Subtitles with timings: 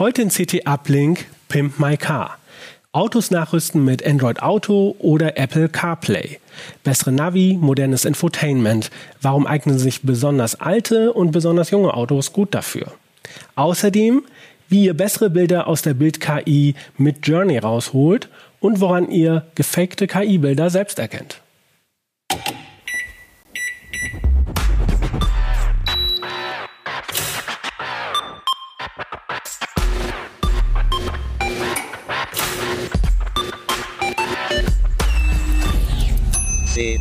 [0.00, 2.38] Heute in CT Uplink Pimp My Car.
[2.90, 6.38] Autos nachrüsten mit Android Auto oder Apple CarPlay.
[6.82, 8.90] Bessere Navi, modernes Infotainment.
[9.20, 12.94] Warum eignen sich besonders alte und besonders junge Autos gut dafür?
[13.56, 14.22] Außerdem,
[14.70, 20.70] wie ihr bessere Bilder aus der Bild-KI mit Journey rausholt und woran ihr gefakte KI-Bilder
[20.70, 21.42] selbst erkennt.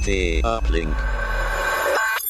[0.10, 0.96] Uplink.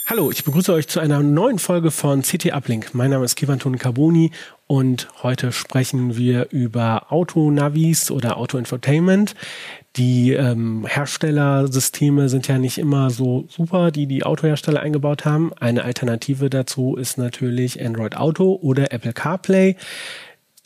[0.06, 2.94] Hallo, ich begrüße euch zu einer neuen Folge von CT Uplink.
[2.94, 4.32] Mein Name ist Kivanton Carboni
[4.68, 9.34] und heute sprechen wir über Autonavis oder Auto-Infotainment.
[9.96, 15.54] Die ähm, Herstellersysteme sind ja nicht immer so super, die die Autohersteller eingebaut haben.
[15.58, 19.78] Eine Alternative dazu ist natürlich Android Auto oder Apple CarPlay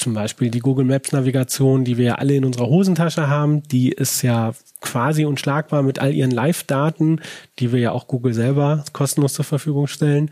[0.03, 3.89] zum Beispiel die Google Maps Navigation, die wir ja alle in unserer Hosentasche haben, die
[3.89, 7.21] ist ja quasi unschlagbar mit all ihren Live-Daten,
[7.59, 10.29] die wir ja auch Google selber kostenlos zur Verfügung stellen.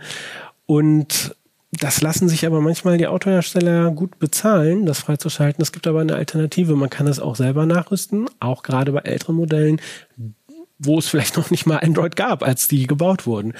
[0.65, 1.35] Und
[1.71, 5.61] das lassen sich aber manchmal die Autohersteller gut bezahlen, das freizuschalten.
[5.61, 6.75] Es gibt aber eine Alternative.
[6.75, 9.79] Man kann es auch selber nachrüsten, auch gerade bei älteren Modellen
[10.83, 13.53] wo es vielleicht noch nicht mal Android gab, als die gebaut wurden.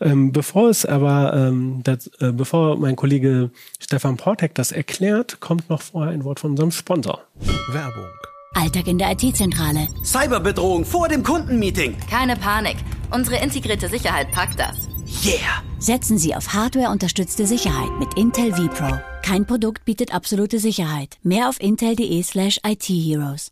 [0.00, 5.70] Ähm, bevor es aber, ähm, das, äh, bevor mein Kollege Stefan Portek das erklärt, kommt
[5.70, 7.22] noch vorher ein Wort von unserem Sponsor.
[7.70, 8.06] Werbung.
[8.54, 9.86] Alltag in der IT-Zentrale.
[10.02, 11.94] Cyberbedrohung vor dem Kundenmeeting.
[12.08, 12.76] Keine Panik.
[13.10, 14.88] Unsere integrierte Sicherheit packt das.
[15.24, 15.62] Yeah!
[15.78, 18.98] Setzen Sie auf Hardware-unterstützte Sicherheit mit Intel vPro.
[19.22, 21.18] Kein Produkt bietet absolute Sicherheit.
[21.22, 23.50] Mehr auf intel.de slash IT-Heroes.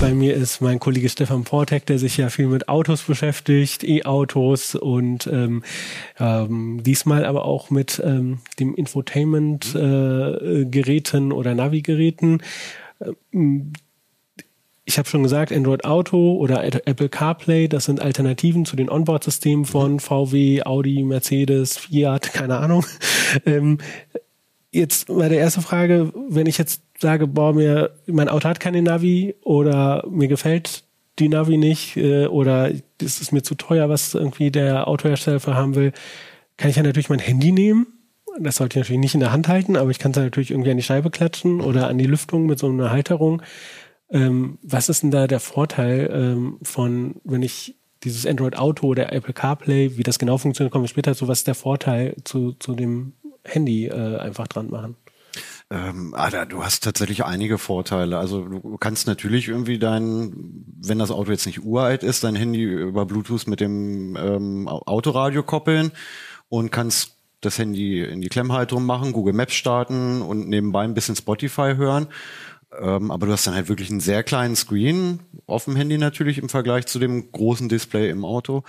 [0.00, 4.74] Bei mir ist mein Kollege Stefan Portek, der sich ja viel mit Autos beschäftigt, E-Autos
[4.74, 5.62] und ähm,
[6.18, 12.42] ähm, diesmal aber auch mit ähm, dem Infotainment-Geräten äh, oder Navi-Geräten.
[13.30, 13.74] Ähm,
[14.86, 19.66] ich habe schon gesagt, Android Auto oder Apple CarPlay, das sind Alternativen zu den Onboard-Systemen
[19.66, 22.86] von VW, Audi, Mercedes, Fiat, keine Ahnung.
[23.46, 23.78] Ähm,
[24.70, 29.34] jetzt meine erste Frage, wenn ich jetzt sage, boah, mir, mein Auto hat keine Navi
[29.42, 30.84] oder mir gefällt
[31.18, 32.70] die Navi nicht äh, oder
[33.00, 35.92] es ist mir zu teuer, was irgendwie der Autohersteller haben will,
[36.56, 37.86] kann ich ja natürlich mein Handy nehmen.
[38.40, 40.70] Das sollte ich natürlich nicht in der Hand halten, aber ich kann es natürlich irgendwie
[40.70, 43.42] an die Scheibe klatschen oder an die Lüftung mit so einer Halterung.
[44.10, 49.12] Ähm, was ist denn da der Vorteil ähm, von, wenn ich dieses Android Auto oder
[49.12, 52.52] Apple CarPlay, wie das genau funktioniert, komme ich später zu, was ist der Vorteil zu,
[52.52, 53.12] zu dem
[53.44, 54.96] Handy äh, einfach dran machen?
[55.74, 58.18] Ähm, Ada, du hast tatsächlich einige Vorteile.
[58.18, 60.32] Also du kannst natürlich irgendwie dein,
[60.80, 65.42] wenn das Auto jetzt nicht uralt ist, dein Handy über Bluetooth mit dem ähm, Autoradio
[65.42, 65.90] koppeln
[66.48, 71.16] und kannst das Handy in die Klemmhalterung machen, Google Maps starten und nebenbei ein bisschen
[71.16, 72.06] Spotify hören.
[72.80, 76.38] Ähm, aber du hast dann halt wirklich einen sehr kleinen Screen auf dem Handy natürlich
[76.38, 78.62] im Vergleich zu dem großen Display im Auto.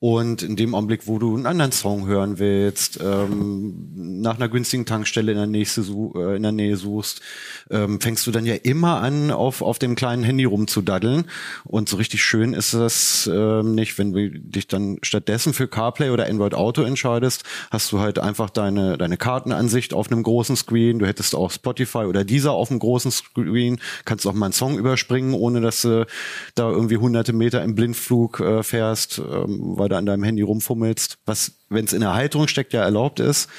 [0.00, 4.84] Und in dem Augenblick, wo du einen anderen Song hören willst, ähm, nach einer günstigen
[4.84, 7.22] Tankstelle in der, nächste, äh, in der Nähe suchst,
[7.70, 11.24] ähm, fängst du dann ja immer an, auf, auf dem kleinen Handy rumzudaddeln.
[11.64, 16.10] Und so richtig schön ist das ähm, nicht, wenn du dich dann stattdessen für CarPlay
[16.10, 20.98] oder Android Auto entscheidest, hast du halt einfach deine, deine Kartenansicht auf einem großen Screen.
[20.98, 24.76] Du hättest auch Spotify oder dieser auf einem großen Screen, kannst auch mal einen Song
[24.76, 26.06] überspringen, ohne dass du
[26.54, 31.18] da irgendwie hunderte Meter im Blindflug äh, fährst, ähm, weil du an deinem Handy rumfummelst,
[31.26, 33.50] was, wenn es in der Halterung steckt, ja erlaubt ist.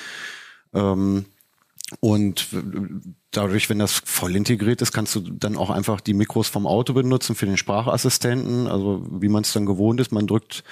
[0.73, 1.25] Ähm,
[1.99, 2.47] und
[3.29, 6.93] dadurch, wenn das voll integriert ist, kannst du dann auch einfach die Mikros vom Auto
[6.93, 8.65] benutzen für den Sprachassistenten.
[8.65, 10.63] Also wie man es dann gewohnt ist, man drückt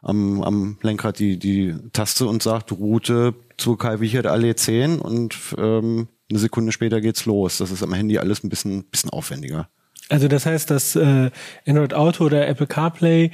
[0.00, 5.36] am, am Lenkrad die, die Taste und sagt Route zu Kai Wichert Allee 10 und
[5.58, 7.58] ähm, eine Sekunde später geht's los.
[7.58, 9.68] Das ist am Handy alles ein bisschen, bisschen aufwendiger.
[10.08, 11.30] Also das heißt, dass äh,
[11.66, 13.30] Android Auto oder Apple CarPlay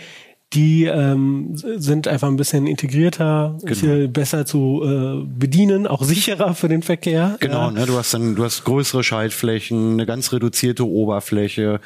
[0.52, 4.08] die ähm, sind einfach ein bisschen integrierter, genau.
[4.08, 7.36] besser zu äh, bedienen, auch sicherer für den Verkehr.
[7.38, 7.70] Genau, ja.
[7.70, 11.80] ne, du hast dann, du hast größere Schaltflächen, eine ganz reduzierte Oberfläche.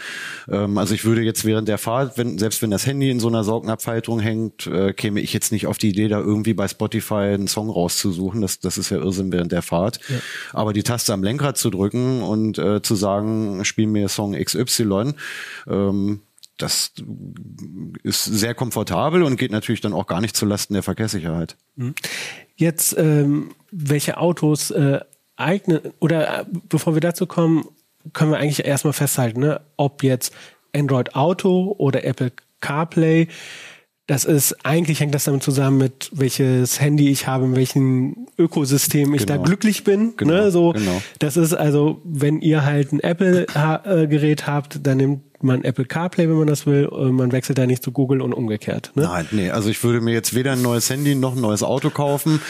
[0.48, 3.28] Ähm, also ich würde jetzt während der Fahrt, wenn, selbst wenn das Handy in so
[3.28, 7.34] einer Saugnapfhalterung hängt, äh, käme ich jetzt nicht auf die Idee, da irgendwie bei Spotify
[7.34, 8.40] einen Song rauszusuchen.
[8.40, 10.00] Das, das ist ja Irrsinn während der Fahrt.
[10.08, 10.16] Ja.
[10.54, 15.12] Aber die Taste am Lenkrad zu drücken und äh, zu sagen, spiel mir Song XY,
[15.68, 16.20] ähm,
[16.58, 16.92] das
[18.02, 21.56] ist sehr komfortabel und geht natürlich dann auch gar nicht zulasten der Verkehrssicherheit.
[21.76, 21.94] Mhm.
[22.56, 25.00] Jetzt, ähm, welche Autos äh,
[25.36, 27.66] eignen, oder äh, bevor wir dazu kommen,
[28.12, 30.32] können wir eigentlich erstmal festhalten, ne, ob jetzt
[30.74, 33.28] Android Auto oder Apple CarPlay,
[34.06, 39.14] das ist, eigentlich hängt das damit zusammen mit welches Handy ich habe, in welchem Ökosystem
[39.14, 39.38] ich genau.
[39.38, 40.14] da glücklich bin.
[40.16, 40.50] Genau, ne?
[40.50, 41.00] So, genau.
[41.20, 46.28] das ist also, wenn ihr halt ein Apple-Gerät äh, habt, dann nimmt man Apple CarPlay,
[46.28, 48.92] wenn man das will, man wechselt da nicht zu Google und umgekehrt.
[48.94, 49.04] Ne?
[49.04, 51.90] Nein, nee, also ich würde mir jetzt weder ein neues Handy noch ein neues Auto
[51.90, 52.40] kaufen,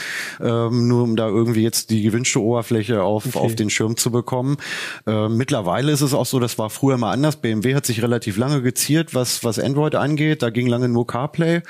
[0.41, 3.39] ähm, nur um da irgendwie jetzt die gewünschte Oberfläche auf, okay.
[3.39, 4.57] auf den Schirm zu bekommen.
[5.07, 7.37] Äh, mittlerweile ist es auch so, das war früher mal anders.
[7.37, 10.43] BMW hat sich relativ lange geziert, was, was Android angeht.
[10.43, 11.63] Da ging lange nur CarPlay.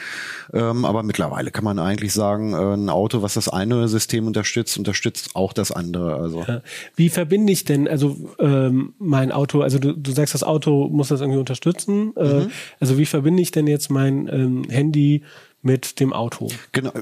[0.53, 4.79] Ähm, aber mittlerweile kann man eigentlich sagen, äh, ein Auto, was das eine System unterstützt,
[4.79, 6.17] unterstützt auch das andere.
[6.17, 6.44] Also.
[6.47, 6.61] Ja.
[6.97, 11.09] Wie verbinde ich denn, also ähm, mein Auto, also du, du sagst, das Auto muss
[11.14, 12.12] das irgendwie unterstützen.
[12.16, 12.50] Äh, mhm.
[12.81, 15.22] also wie verbinde ich denn jetzt mein ähm, Handy
[15.64, 16.49] mit dem Auto.
[16.72, 16.93] Genau,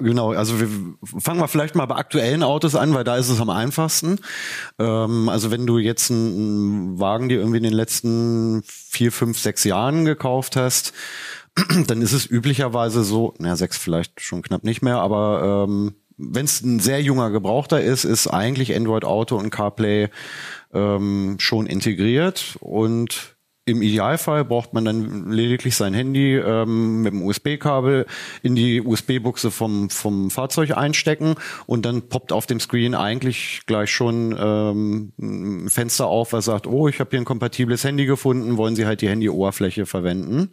[0.00, 0.32] genau.
[0.32, 0.68] Also wir
[1.18, 4.20] fangen wir vielleicht mal bei aktuellen Autos an, weil da ist es am einfachsten.
[4.78, 9.64] Ähm, also wenn du jetzt einen Wagen dir irgendwie in den letzten vier, fünf, sechs
[9.64, 10.92] Jahren gekauft hast,
[11.88, 16.44] dann ist es üblicherweise so, na sechs vielleicht schon knapp nicht mehr, aber ähm, wenn
[16.44, 20.10] es ein sehr junger Gebrauchter ist, ist eigentlich Android Auto und CarPlay
[20.72, 23.34] ähm, schon integriert und
[23.64, 28.06] im Idealfall braucht man dann lediglich sein Handy ähm, mit dem USB-Kabel
[28.42, 31.36] in die USB-Buchse vom, vom Fahrzeug einstecken
[31.66, 36.66] und dann poppt auf dem Screen eigentlich gleich schon ähm, ein Fenster auf, was sagt,
[36.66, 40.50] oh, ich habe hier ein kompatibles Handy gefunden, wollen Sie halt die Handy-Oberfläche verwenden.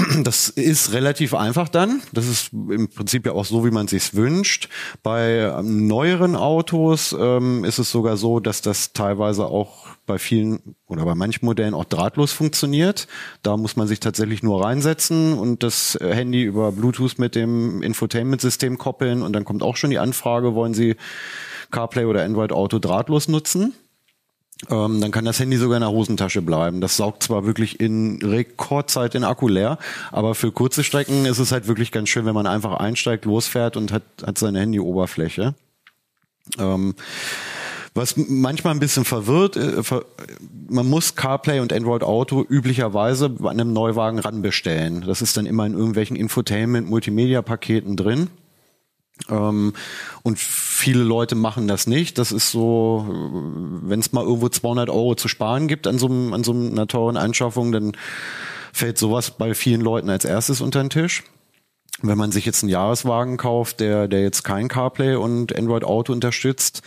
[0.24, 2.02] Das ist relativ einfach dann.
[2.12, 4.68] Das ist im Prinzip ja auch so, wie man sich wünscht.
[5.02, 10.76] Bei ähm, neueren Autos ähm, ist es sogar so, dass das teilweise auch bei vielen
[10.86, 13.06] oder bei manchen Modellen auch drahtlos funktioniert.
[13.42, 18.78] Da muss man sich tatsächlich nur reinsetzen und das Handy über Bluetooth mit dem Infotainment-System
[18.78, 20.96] koppeln und dann kommt auch schon die Anfrage, wollen Sie
[21.70, 23.74] CarPlay oder Android Auto drahtlos nutzen?
[24.68, 26.80] Ähm, dann kann das Handy sogar in der Hosentasche bleiben.
[26.80, 29.78] Das saugt zwar wirklich in Rekordzeit den Akku leer,
[30.12, 33.76] aber für kurze Strecken ist es halt wirklich ganz schön, wenn man einfach einsteigt, losfährt
[33.76, 35.54] und hat, hat seine Handy-Oberfläche.
[36.58, 36.94] Ähm,
[37.94, 39.82] was manchmal ein bisschen verwirrt, äh,
[40.68, 45.02] man muss CarPlay und Android Auto üblicherweise bei einem Neuwagen ranbestellen.
[45.06, 48.28] Das ist dann immer in irgendwelchen Infotainment-Multimedia-Paketen drin.
[49.28, 49.74] Ähm,
[50.22, 52.18] und viele Leute machen das nicht.
[52.18, 53.06] Das ist so,
[53.82, 57.16] wenn es mal irgendwo 200 Euro zu sparen gibt an so, einem, so einer teuren
[57.16, 57.92] Anschaffung, dann
[58.72, 61.24] fällt sowas bei vielen Leuten als erstes unter den Tisch.
[62.02, 66.12] Wenn man sich jetzt einen Jahreswagen kauft, der, der jetzt kein CarPlay und Android Auto
[66.12, 66.82] unterstützt,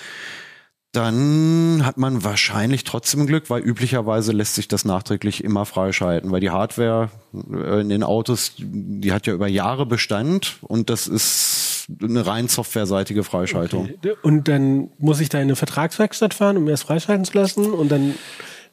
[0.93, 6.39] dann hat man wahrscheinlich trotzdem Glück, weil üblicherweise lässt sich das nachträglich immer freischalten, weil
[6.39, 11.72] die Hardware äh, in den Autos, die hat ja über Jahre Bestand und das ist
[12.01, 13.89] eine rein softwareseitige Freischaltung.
[13.97, 14.15] Okay.
[14.21, 17.71] Und dann muss ich da in eine Vertragswerkstatt fahren, um mir das freischalten zu lassen
[17.71, 18.15] und dann,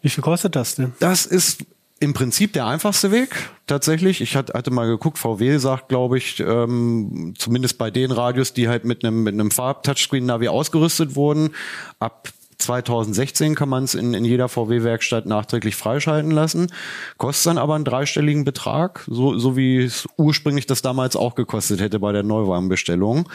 [0.02, 0.92] wie viel kostet das denn?
[1.00, 1.64] Das ist
[2.00, 4.22] im Prinzip der einfachste Weg tatsächlich.
[4.22, 8.86] Ich hatte mal geguckt, VW sagt, glaube ich, ähm, zumindest bei den Radios, die halt
[8.86, 11.50] mit einem mit einem Farb-Touchscreen-Navi ausgerüstet wurden,
[11.98, 12.30] ab
[12.60, 16.72] 2016 kann man es in, in jeder VW-Werkstatt nachträglich freischalten lassen.
[17.18, 21.80] Kostet dann aber einen dreistelligen Betrag, so, so wie es ursprünglich das damals auch gekostet
[21.80, 23.28] hätte bei der Neuwagenbestellung.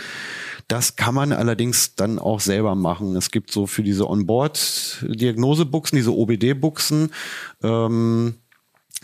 [0.67, 3.15] Das kann man allerdings dann auch selber machen.
[3.15, 7.11] Es gibt so für diese Onboard-Diagnosebuchsen, diese OBD-Buchsen,
[7.61, 8.35] ähm,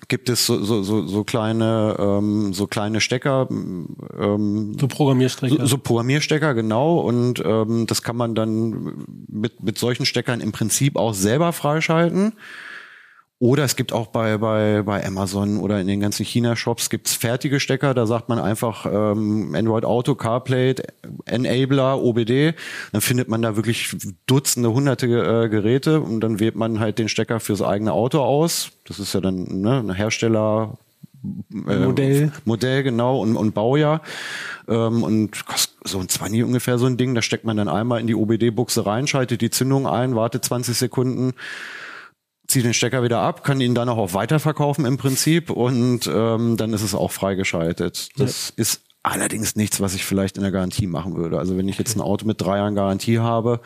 [0.07, 5.55] gibt es so, so, so, so kleine ähm, so kleine Stecker ähm, so Programmierstecker.
[5.57, 6.99] So, so Programmierstecker genau.
[6.99, 12.33] Und ähm, das kann man dann mit mit solchen Steckern im Prinzip auch selber freischalten
[13.41, 17.59] oder es gibt auch bei, bei, bei Amazon oder in den ganzen China-Shops gibt's fertige
[17.59, 20.75] Stecker, da sagt man einfach ähm, Android Auto, CarPlay,
[21.25, 22.53] Enabler, OBD.
[22.91, 23.95] Dann findet man da wirklich
[24.27, 28.73] Dutzende, hunderte äh, Geräte und dann wählt man halt den Stecker fürs eigene Auto aus.
[28.85, 30.77] Das ist ja dann ne, ein Hersteller,
[31.67, 32.31] äh, Modell.
[32.45, 34.03] Modell, genau, und, und Baujahr.
[34.67, 37.15] Ähm, und kostet so ein 20 ungefähr so ein Ding.
[37.15, 40.77] Da steckt man dann einmal in die OBD-Buchse rein, schaltet die Zündung ein, wartet 20
[40.77, 41.33] Sekunden
[42.51, 46.57] ziehe den Stecker wieder ab, kann ihn dann auch auf weiterverkaufen im Prinzip und ähm,
[46.57, 48.09] dann ist es auch freigeschaltet.
[48.17, 48.61] Das ja.
[48.61, 51.39] ist allerdings nichts, was ich vielleicht in der Garantie machen würde.
[51.39, 53.61] Also wenn ich jetzt ein Auto mit drei Jahren Garantie habe,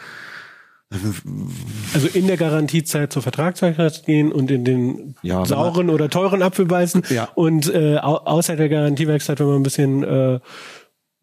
[1.93, 6.65] also in der Garantiezeit zur Vertragswerkstatt gehen und in den ja, sauren oder teuren Apfel
[6.65, 7.27] beißen ja.
[7.33, 10.39] und äh, außer der Garantiewerkstatt, wenn man ein bisschen äh,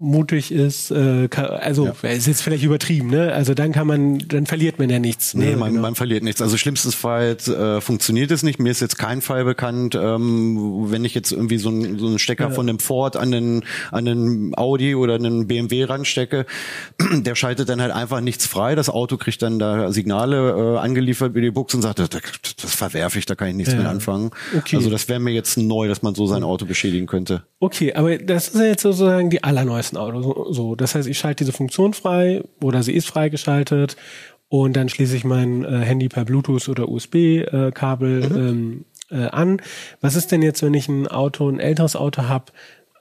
[0.03, 2.11] mutig ist, äh, kann, also ja.
[2.11, 3.33] ist jetzt vielleicht übertrieben, ne?
[3.33, 5.35] Also dann kann man, dann verliert man ja nichts.
[5.35, 5.45] Ne?
[5.45, 5.83] Nee, man, genau.
[5.83, 6.43] man verliert nichts.
[6.43, 8.59] Also schlimmstenfalls äh, funktioniert es nicht.
[8.59, 12.19] Mir ist jetzt kein Fall bekannt, ähm, wenn ich jetzt irgendwie so, ein, so einen
[12.19, 12.51] Stecker ja.
[12.51, 16.47] von einem Ford an den an den Audi oder einen BMW ranstecke,
[17.13, 18.75] der schaltet dann halt einfach nichts frei.
[18.75, 22.75] Das Auto kriegt dann da Signale äh, angeliefert über die Buchse und sagt, das, das
[22.75, 23.79] verwerfe ich, da kann ich nichts ja.
[23.79, 24.31] mit anfangen.
[24.57, 24.77] Okay.
[24.77, 27.45] Also das wäre mir jetzt neu, dass man so sein Auto beschädigen könnte.
[27.61, 30.75] Okay, aber das ist ja jetzt sozusagen die allerneuesten neuesten Auto so.
[30.75, 33.97] Das heißt, ich schalte diese Funktion frei oder sie ist freigeschaltet
[34.49, 38.37] und dann schließe ich mein äh, Handy per Bluetooth oder USB-Kabel äh, mhm.
[38.37, 39.63] ähm, äh, an.
[40.01, 42.47] Was ist denn jetzt, wenn ich ein Auto, ein älteres Auto habe,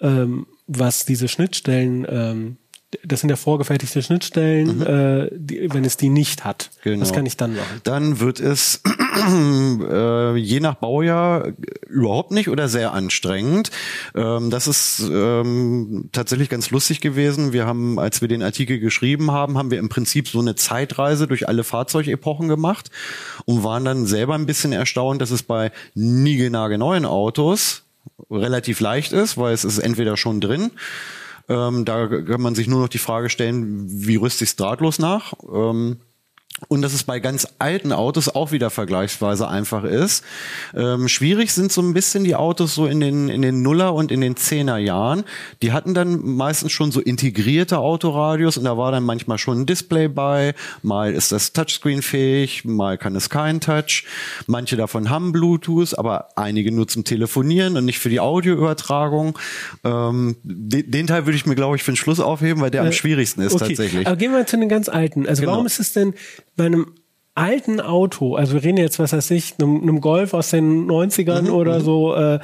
[0.01, 2.57] ähm, was diese Schnittstellen ähm,
[3.03, 4.81] das sind ja vorgefertigte Schnittstellen, mhm.
[4.81, 6.71] äh, die, wenn es die nicht hat.
[6.83, 7.01] Genau.
[7.01, 7.81] Was kann ich dann machen?
[7.83, 8.81] Dann wird es
[9.27, 11.53] äh, je nach Baujahr
[11.87, 13.71] überhaupt nicht oder sehr anstrengend.
[14.13, 17.53] Ähm, das ist ähm, tatsächlich ganz lustig gewesen.
[17.53, 21.27] Wir haben, als wir den Artikel geschrieben haben, haben wir im Prinzip so eine Zeitreise
[21.27, 22.89] durch alle Fahrzeugepochen gemacht
[23.45, 27.83] und waren dann selber ein bisschen erstaunt, dass es bei niegelnagelneuen Autos
[28.29, 30.71] relativ leicht ist, weil es ist entweder schon drin
[31.51, 34.99] ähm, da kann man sich nur noch die Frage stellen, wie rüste ich es drahtlos
[34.99, 35.33] nach?
[35.51, 35.99] Ähm,
[36.67, 40.23] und dass es bei ganz alten Autos auch wieder vergleichsweise einfach ist.
[40.75, 44.11] Ähm, schwierig sind so ein bisschen die Autos so in den, in den Nuller und
[44.11, 45.23] in den Zehner Jahren.
[45.61, 49.65] Die hatten dann meistens schon so integrierte Autoradios und da war dann manchmal schon ein
[49.65, 50.53] Display bei.
[50.83, 54.05] Mal ist das Touchscreen fähig, mal kann es kein Touch.
[54.47, 59.37] Manche davon haben Bluetooth, aber einige nur zum Telefonieren und nicht für die Audioübertragung.
[59.83, 62.83] Ähm, den, den, Teil würde ich mir, glaube ich, für den Schluss aufheben, weil der
[62.83, 63.69] äh, am schwierigsten ist okay.
[63.69, 64.07] tatsächlich.
[64.07, 65.27] Aber gehen wir zu den ganz alten.
[65.27, 65.53] Also genau.
[65.53, 66.13] warum ist es denn
[66.55, 66.95] bei einem
[67.33, 71.43] alten Auto, also wir reden jetzt, was weiß ich, einem, einem Golf aus den 90ern
[71.43, 71.83] mhm, oder mhm.
[71.83, 72.39] so, äh,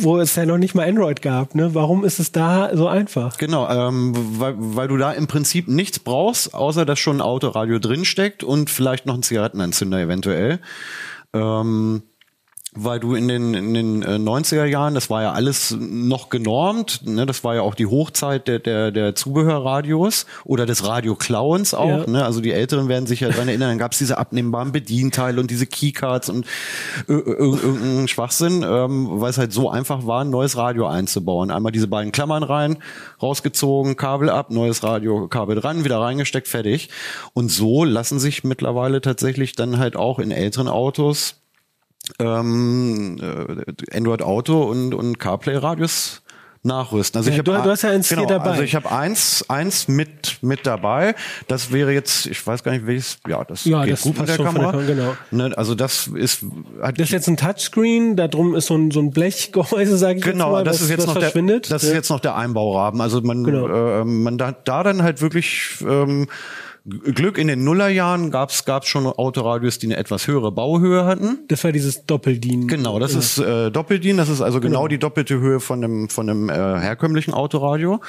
[0.00, 1.74] wo es ja noch nicht mal Android gab, ne?
[1.74, 3.36] Warum ist es da so einfach?
[3.36, 7.80] Genau, ähm, weil, weil du da im Prinzip nichts brauchst, außer dass schon ein Autoradio
[7.80, 10.60] drinsteckt und vielleicht noch ein Zigarettenanzünder eventuell.
[11.32, 12.02] Ähm,
[12.76, 17.00] weil du in den, in den 90er äh, Jahren, das war ja alles noch genormt,
[17.04, 17.26] ne?
[17.26, 21.88] das war ja auch die Hochzeit der, der, der Zubehörradios oder des Radio-Klauens auch.
[21.88, 22.06] Ja.
[22.06, 22.24] Ne?
[22.24, 25.50] Also die Älteren werden sich ja daran erinnern, dann gab es diese abnehmbaren Bedienteile und
[25.50, 26.46] diese Keycards und
[27.08, 31.50] irgendeinen Schwachsinn, ähm, weil es halt so einfach war, ein neues Radio einzubauen.
[31.50, 32.78] Einmal diese beiden Klammern rein,
[33.22, 36.90] rausgezogen, Kabel ab, neues Radio, Kabel dran, wieder reingesteckt, fertig.
[37.32, 41.36] Und so lassen sich mittlerweile tatsächlich dann halt auch in älteren Autos
[42.18, 46.22] ähm, äh, Android Auto und, und CarPlay Radius
[46.66, 47.18] nachrüsten.
[47.18, 48.50] Also ja, ich habe du, hast ja eins genau, dabei.
[48.50, 51.14] Also ich habe eins eins mit mit dabei.
[51.48, 53.18] Das wäre jetzt, ich weiß gar nicht welches.
[53.26, 54.72] Ja, das ja, geht das gut mit der Kamera.
[54.72, 55.16] Der, genau.
[55.30, 56.44] Ne, also das ist.
[56.82, 58.16] Hat das ist jetzt ein Touchscreen.
[58.16, 60.58] Da drum ist so ein so ein Blechgehäuse, sage ich genau, jetzt mal.
[60.58, 61.60] Genau, das ist jetzt noch der.
[61.60, 61.88] Das ja.
[61.88, 63.00] ist jetzt noch der Einbaurahmen.
[63.00, 64.00] Also man genau.
[64.00, 66.26] äh, man da, da dann halt wirklich ähm,
[66.88, 71.40] Glück in den Nullerjahren gab es schon Autoradios, die eine etwas höhere Bauhöhe hatten.
[71.48, 72.68] Das war dieses Doppeldien.
[72.68, 73.18] Genau, das ja.
[73.18, 74.16] ist äh, Doppeldien.
[74.16, 78.00] Das ist also genau, genau, die doppelte Höhe von einem von einem äh, herkömmlichen Autoradio.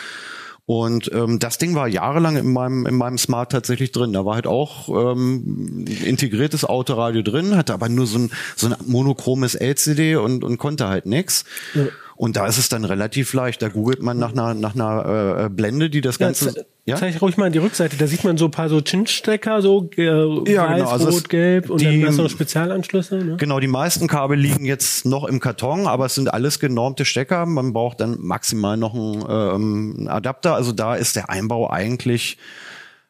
[0.67, 4.11] Und ähm, das Ding war jahrelang in meinem, in meinem Smart tatsächlich drin.
[4.11, 8.75] Da war halt auch ähm, integriertes Autoradio drin, hatte aber nur so ein, so ein
[8.85, 11.45] monochromes LCD und, und konnte halt nix.
[11.73, 11.85] Ja.
[12.17, 13.61] Und da ist es dann relativ leicht.
[13.61, 16.53] Da googelt man nach einer, nach einer äh, Blende, die das Ganze.
[16.55, 16.95] Ja, ja?
[16.95, 19.89] Zeig ruhig mal an die Rückseite, da sieht man so ein paar so Chinstecker, so
[19.97, 20.03] äh,
[20.51, 20.89] ja, weiß, genau.
[20.89, 23.17] also rot, gelb und die, dann hast du noch Spezialanschlüsse.
[23.17, 23.37] Ne?
[23.37, 27.45] Genau, die meisten Kabel liegen jetzt noch im Karton, aber es sind alles genormte Stecker.
[27.45, 30.55] Man braucht dann maximal noch einen, ähm, Adapter.
[30.55, 32.37] Also da ist der Einbau eigentlich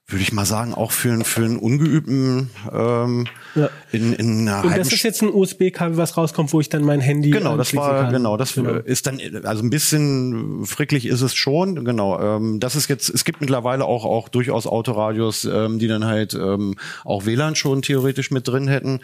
[0.10, 3.70] würde ich mal sagen, auch für, einen für einen ungeübten ähm, ja.
[3.92, 7.02] in, in einer Und das ist jetzt ein USB-Kabel, was rauskommt, wo ich dann mein
[7.02, 8.14] Handy Genau, das war kann.
[8.14, 8.76] genau, das genau.
[8.76, 12.22] ist dann also ein bisschen fricklich ist es schon, genau.
[12.22, 16.34] Ähm, das ist jetzt es gibt mittlerweile auch auch durchaus Autoradios, ähm, die dann halt
[16.34, 19.02] ähm, auch WLAN schon theoretisch mit drin hätten.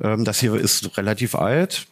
[0.00, 1.88] Ähm, das hier ist relativ alt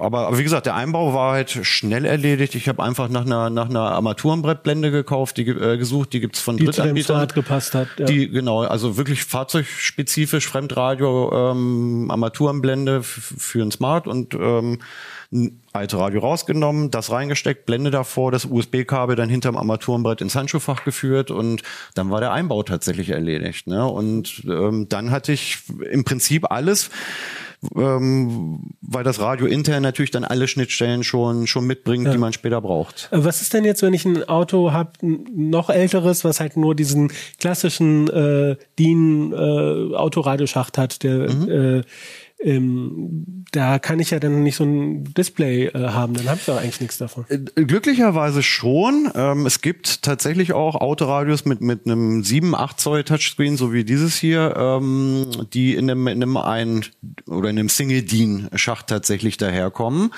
[0.00, 2.54] aber, aber wie gesagt, der Einbau war halt schnell erledigt.
[2.54, 6.56] Ich habe einfach nach einer nach einer Armaturenbrettblende gekauft, die äh, gesucht, die gibt's von
[6.56, 7.88] die Drittanbietern, zu gepasst hat.
[7.98, 8.06] Ja.
[8.06, 14.78] Die genau, also wirklich fahrzeugspezifisch Fremdradio ähm, Armaturenblende für ein Smart und ähm,
[15.32, 20.84] ein alte Radio rausgenommen, das reingesteckt, Blende davor, das USB-Kabel dann hinterm Armaturenbrett ins Handschuhfach
[20.84, 21.62] geführt und
[21.94, 23.68] dann war der Einbau tatsächlich erledigt.
[23.68, 23.86] Ne?
[23.86, 26.90] Und ähm, dann hatte ich im Prinzip alles
[27.76, 32.12] ähm, weil das Radio intern natürlich dann alle Schnittstellen schon, schon mitbringt, ja.
[32.12, 33.08] die man später braucht.
[33.12, 36.74] Äh, was ist denn jetzt, wenn ich ein Auto habe, noch älteres, was halt nur
[36.74, 41.50] diesen klassischen äh, DIN äh, hat, der mhm.
[41.50, 41.82] äh,
[42.42, 46.58] ähm, da kann ich ja dann nicht so ein Display äh, haben, dann ich doch
[46.58, 47.26] eigentlich nichts davon.
[47.28, 49.10] Äh, glücklicherweise schon.
[49.14, 53.84] Ähm, es gibt tatsächlich auch Autoradios mit, mit einem 7, 8 Zoll Touchscreen, so wie
[53.84, 56.84] dieses hier, ähm, die in einem, in einem ein
[57.26, 60.12] oder in einem Single-DIN-Schacht tatsächlich daherkommen.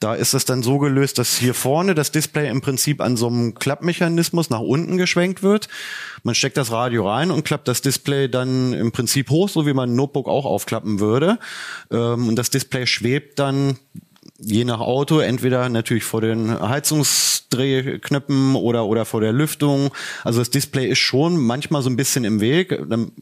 [0.00, 3.28] Da ist es dann so gelöst, dass hier vorne das Display im Prinzip an so
[3.28, 5.68] einem Klappmechanismus nach unten geschwenkt wird.
[6.22, 9.72] Man steckt das Radio rein und klappt das Display dann im Prinzip hoch, so wie
[9.72, 11.38] man ein Notebook auch aufklappen würde.
[11.90, 13.78] Ähm, und das Display schwebt dann
[14.38, 19.90] je nach Auto entweder natürlich vor den Heizungsdrehknöpfen oder oder vor der Lüftung.
[20.22, 22.78] Also das Display ist schon manchmal so ein bisschen im Weg.
[22.88, 23.12] Dann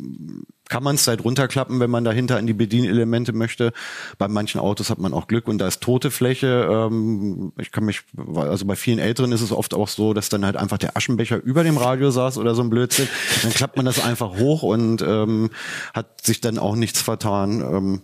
[0.69, 3.73] kann man es halt runterklappen, wenn man dahinter an die Bedienelemente möchte.
[4.19, 6.69] Bei manchen Autos hat man auch Glück und da ist tote Fläche.
[6.69, 8.03] Ähm, ich kann mich,
[8.35, 11.41] also bei vielen Älteren ist es oft auch so, dass dann halt einfach der Aschenbecher
[11.43, 13.09] über dem Radio saß oder so ein Blödsinn.
[13.43, 15.51] Dann klappt man das einfach hoch und ähm,
[15.95, 18.03] hat sich dann auch nichts vertan.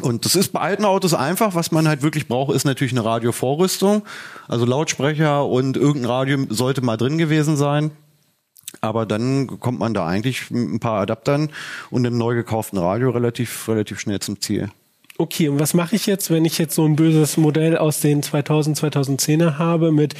[0.00, 1.54] Und das ist bei alten Autos einfach.
[1.54, 4.02] Was man halt wirklich braucht, ist natürlich eine Radiovorrüstung.
[4.48, 7.92] Also Lautsprecher und irgendein Radio sollte mal drin gewesen sein.
[8.80, 11.50] Aber dann kommt man da eigentlich mit ein paar Adaptern
[11.90, 14.68] und einem neu gekauften Radio relativ, relativ schnell zum Ziel.
[15.16, 18.22] Okay, und was mache ich jetzt, wenn ich jetzt so ein böses Modell aus den
[18.22, 20.14] 2000, 2010er habe mit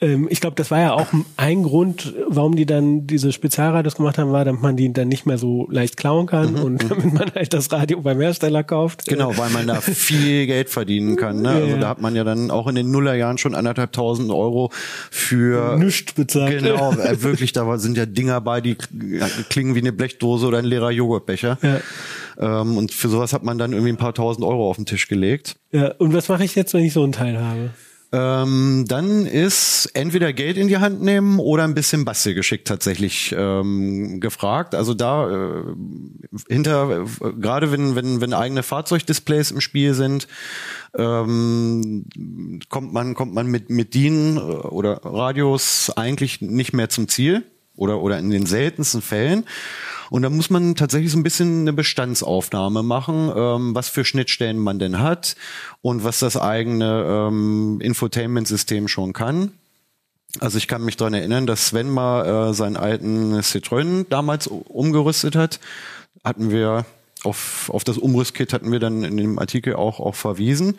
[0.00, 4.16] ähm, ich glaube, das war ja auch ein Grund, warum die dann diese Spezialradios gemacht
[4.16, 6.62] haben, war, damit man die dann nicht mehr so leicht klauen kann mhm.
[6.62, 6.88] und mhm.
[6.88, 9.06] damit man halt das Radio beim Hersteller kauft.
[9.06, 11.42] Genau, weil man da viel Geld verdienen kann.
[11.42, 11.50] Ne?
[11.50, 14.70] Also da hat man ja dann auch in den Nullerjahren schon anderthalb tausend Euro
[15.10, 16.62] für nichts bezahlt.
[16.62, 18.76] Genau, äh, wirklich, da sind ja Dinger bei, die
[19.50, 21.58] klingen wie eine Blechdose oder ein leerer Joghurtbecher.
[21.62, 21.80] Ja.
[22.62, 25.08] Ähm, und für sowas hat man dann irgendwie ein paar tausend Euro auf den Tisch
[25.08, 25.56] gelegt.
[25.72, 27.70] Ja, und was mache ich jetzt, wenn ich so einen Teil habe?
[28.12, 34.18] Ähm, dann ist entweder Geld in die Hand nehmen oder ein bisschen Bastelgeschick tatsächlich ähm,
[34.18, 34.74] gefragt.
[34.74, 35.62] Also da äh,
[36.48, 40.26] hinter, äh, gerade wenn, wenn, wenn eigene Fahrzeugdisplays im Spiel sind,
[40.96, 42.04] ähm,
[42.68, 47.44] kommt man, kommt man mit, mit DIN äh, oder Radios eigentlich nicht mehr zum Ziel
[47.76, 49.44] oder, oder in den seltensten Fällen.
[50.10, 54.58] Und da muss man tatsächlich so ein bisschen eine Bestandsaufnahme machen, ähm, was für Schnittstellen
[54.58, 55.36] man denn hat
[55.82, 59.52] und was das eigene ähm, Infotainment-System schon kann.
[60.38, 65.34] Also ich kann mich daran erinnern, dass Sven mal äh, seinen alten Citroën damals umgerüstet
[65.34, 65.60] hat.
[66.22, 66.84] Hatten wir
[67.24, 70.78] auf, auf das Umrüstkit hatten wir dann in dem Artikel auch, auch verwiesen.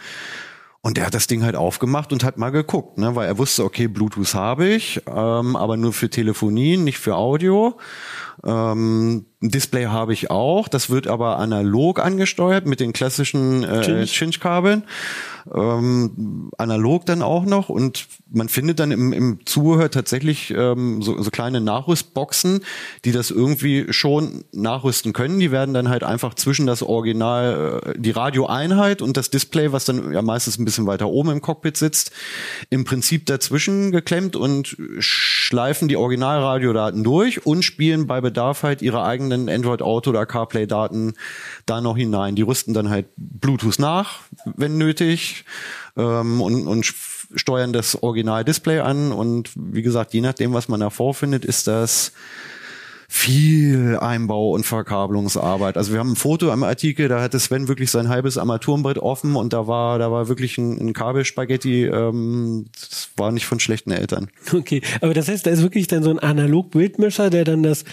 [0.84, 3.64] Und der hat das Ding halt aufgemacht und hat mal geguckt, ne, weil er wusste,
[3.64, 7.78] okay, Bluetooth habe ich, ähm, aber nur für Telefonie, nicht für Audio.
[8.44, 14.06] Ähm, ein Display habe ich auch, das wird aber analog angesteuert mit den klassischen äh,
[14.06, 14.84] Cinch-Kabeln.
[15.52, 21.20] Ähm, analog dann auch noch und man findet dann im, im Zubehör tatsächlich ähm, so,
[21.20, 22.64] so kleine Nachrüstboxen,
[23.06, 25.40] die das irgendwie schon nachrüsten können.
[25.40, 29.86] Die werden dann halt einfach zwischen das Original, äh, die Radioeinheit und das Display, was
[29.86, 32.12] dann ja meistens ein bisschen weiter oben im Cockpit sitzt,
[32.70, 39.04] im Prinzip dazwischen geklemmt und schleifen die Originalradiodaten durch und spielen bei Bedarf halt ihre
[39.04, 41.14] eigenen Android Auto oder CarPlay Daten
[41.66, 42.36] da noch hinein.
[42.36, 45.46] Die rüsten dann halt Bluetooth nach, wenn nötig,
[45.98, 46.86] ähm, und, und
[47.36, 49.12] steuern das Original-Display an.
[49.12, 52.14] Und wie gesagt, je nachdem, was man da vorfindet, ist das
[53.14, 55.76] viel Einbau und Verkabelungsarbeit.
[55.76, 59.36] Also wir haben ein Foto am Artikel, da hatte Sven wirklich sein halbes Armaturenbrett offen
[59.36, 63.92] und da war, da war wirklich ein, ein Kabelspaghetti, ähm, das war nicht von schlechten
[63.92, 64.30] Eltern.
[64.54, 67.84] Okay, aber das heißt, da ist wirklich dann so ein Analog-Bildmischer, der dann das,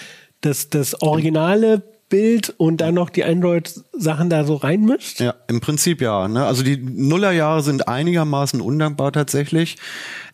[0.41, 5.21] das, das originale Bild und dann noch die Android-Sachen da so reinmischt?
[5.21, 6.27] Ja, im Prinzip ja.
[6.29, 6.45] Ne?
[6.45, 9.77] Also die Nullerjahre sind einigermaßen undankbar tatsächlich.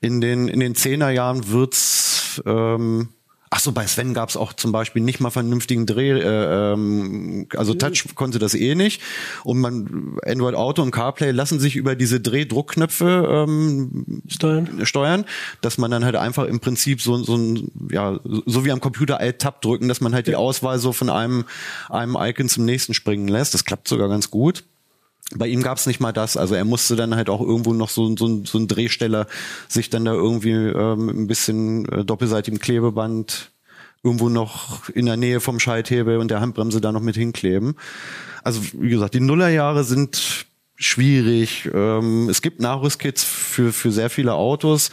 [0.01, 3.09] In den in den Zehnerjahren wird's ähm,
[3.57, 7.47] Ach so, bei Sven gab es auch zum Beispiel nicht mal vernünftigen Dreh, äh, ähm,
[7.55, 7.79] also mhm.
[7.79, 9.01] Touch konnte das eh nicht.
[9.45, 14.85] Und man Android Auto und CarPlay lassen sich über diese Drehdruckknöpfe ähm, steuern.
[14.85, 15.25] steuern,
[15.61, 19.21] dass man dann halt einfach im Prinzip so, so ein, ja, so wie am Computer
[19.21, 21.45] Alt-Tab drücken, dass man halt die Auswahl so von einem,
[21.91, 23.55] einem Icon zum nächsten springen lässt.
[23.55, 24.65] Das klappt sogar ganz gut.
[25.35, 26.37] Bei ihm gab's nicht mal das.
[26.37, 29.27] Also er musste dann halt auch irgendwo noch so, so, so ein Drehsteller
[29.69, 33.51] sich dann da irgendwie ähm, ein bisschen äh, doppelseitigem Klebeband
[34.03, 37.77] irgendwo noch in der Nähe vom Schalthebel und der Handbremse da noch mit hinkleben.
[38.43, 41.71] Also wie gesagt, die Nullerjahre sind schwierig.
[41.73, 44.91] Ähm, es gibt Nachrüstkits für, für sehr viele Autos,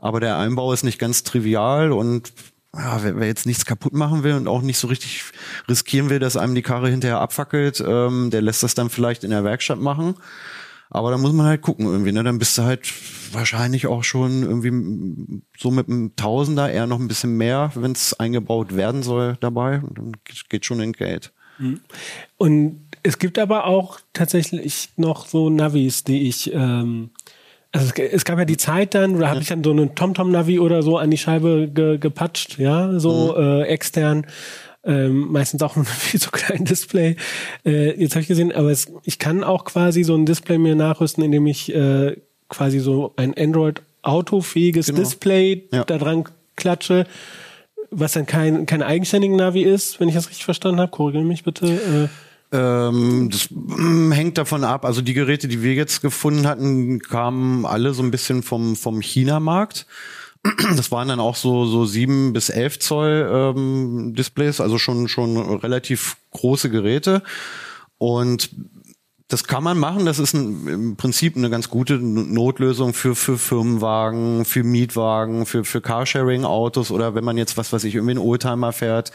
[0.00, 2.32] aber der Einbau ist nicht ganz trivial und
[2.78, 5.24] ja, wer, wer jetzt nichts kaputt machen will und auch nicht so richtig
[5.68, 9.30] riskieren will, dass einem die Karre hinterher abfackelt, ähm, der lässt das dann vielleicht in
[9.30, 10.14] der Werkstatt machen.
[10.90, 12.24] Aber da muss man halt gucken irgendwie, ne?
[12.24, 12.90] Dann bist du halt
[13.32, 18.18] wahrscheinlich auch schon irgendwie so mit einem Tausender, eher noch ein bisschen mehr, wenn es
[18.18, 19.80] eingebaut werden soll dabei.
[19.80, 20.12] Und dann
[20.48, 21.32] geht schon in Geld.
[21.58, 21.80] Mhm.
[22.38, 27.10] Und es gibt aber auch tatsächlich noch so Navis, die ich ähm,
[27.72, 30.58] also es, es, gab ja die Zeit dann, da habe ich dann so einen TomTom-Navi
[30.58, 33.42] oder so an die Scheibe ge, gepatscht, ja, so mhm.
[33.42, 34.26] äh, extern.
[34.84, 37.16] Ähm, meistens auch nur viel zu kleinen Display.
[37.66, 40.74] Äh, jetzt habe ich gesehen, aber es, ich kann auch quasi so ein Display mir
[40.74, 42.16] nachrüsten, indem ich äh,
[42.48, 45.00] quasi so ein Android autofähiges genau.
[45.00, 45.84] Display ja.
[45.84, 46.24] da dran
[46.56, 47.06] klatsche,
[47.90, 50.90] was dann kein kein eigenständigen Navi ist, wenn ich das richtig verstanden habe.
[50.90, 51.66] Korrigiere mich bitte.
[51.66, 52.08] Äh.
[52.52, 53.48] Ähm, das
[54.10, 54.84] hängt davon ab.
[54.84, 59.00] Also die Geräte, die wir jetzt gefunden hatten, kamen alle so ein bisschen vom, vom
[59.00, 59.86] China-Markt.
[60.76, 65.36] Das waren dann auch so, so sieben bis elf Zoll ähm, Displays, also schon, schon
[65.36, 67.22] relativ große Geräte.
[67.98, 68.50] Und
[69.28, 70.06] das kann man machen.
[70.06, 75.64] Das ist ein, im Prinzip eine ganz gute Notlösung für, für Firmenwagen, für Mietwagen, für,
[75.64, 79.12] für Carsharing-Autos oder wenn man jetzt, was weiß ich, irgendwie einen Oldtimer fährt.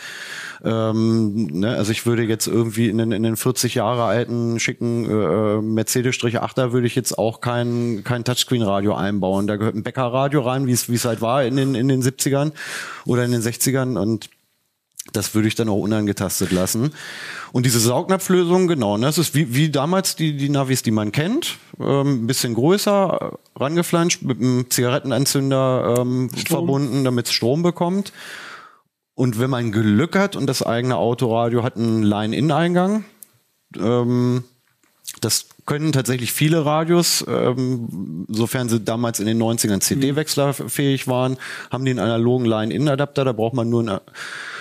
[0.64, 1.76] Ähm, ne?
[1.76, 6.72] Also ich würde jetzt irgendwie in den, in den 40 Jahre alten schicken äh, Mercedes-8er
[6.72, 9.48] würde ich jetzt auch kein, kein Touchscreen-Radio einbauen.
[9.48, 12.04] Da gehört ein Bäckerradio rein, wie es wie es halt war in den, in den
[12.04, 12.52] 70ern
[13.06, 14.30] oder in den 60ern und
[15.12, 16.94] das würde ich dann auch unangetastet lassen.
[17.52, 21.12] Und diese Saugnapflösung, genau, ne, das ist wie, wie damals die, die Navis, die man
[21.12, 21.58] kennt.
[21.80, 28.14] Ähm, ein bisschen größer, rangeflanscht, mit einem Zigarettenanzünder ähm, verbunden, damit es Strom bekommt.
[29.14, 33.04] Und wenn man Glück hat und das eigene Autoradio hat einen Line-In-Eingang,
[33.78, 34.46] ähm,
[35.22, 41.38] das können tatsächlich viele Radios, ähm, sofern sie damals in den 90ern CD-wechslerfähig waren,
[41.70, 44.00] haben einen analogen Line-In-Adapter, da braucht man nur einen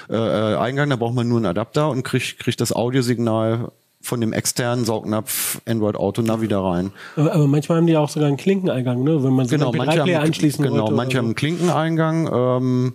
[0.08, 4.20] äh, äh, Eingang, da braucht man nur einen Adapter und kriegt, kriegt das Audiosignal von
[4.20, 6.90] dem externen Saugnapf Android Auto Navi da rein.
[7.16, 9.22] Aber, aber, manchmal haben die auch sogar einen Klinkeneingang, ne?
[9.22, 12.28] Wenn man so genau, einen manche haben, anschließen Genau, manche haben einen Klinkeneingang.
[12.32, 12.94] Ähm,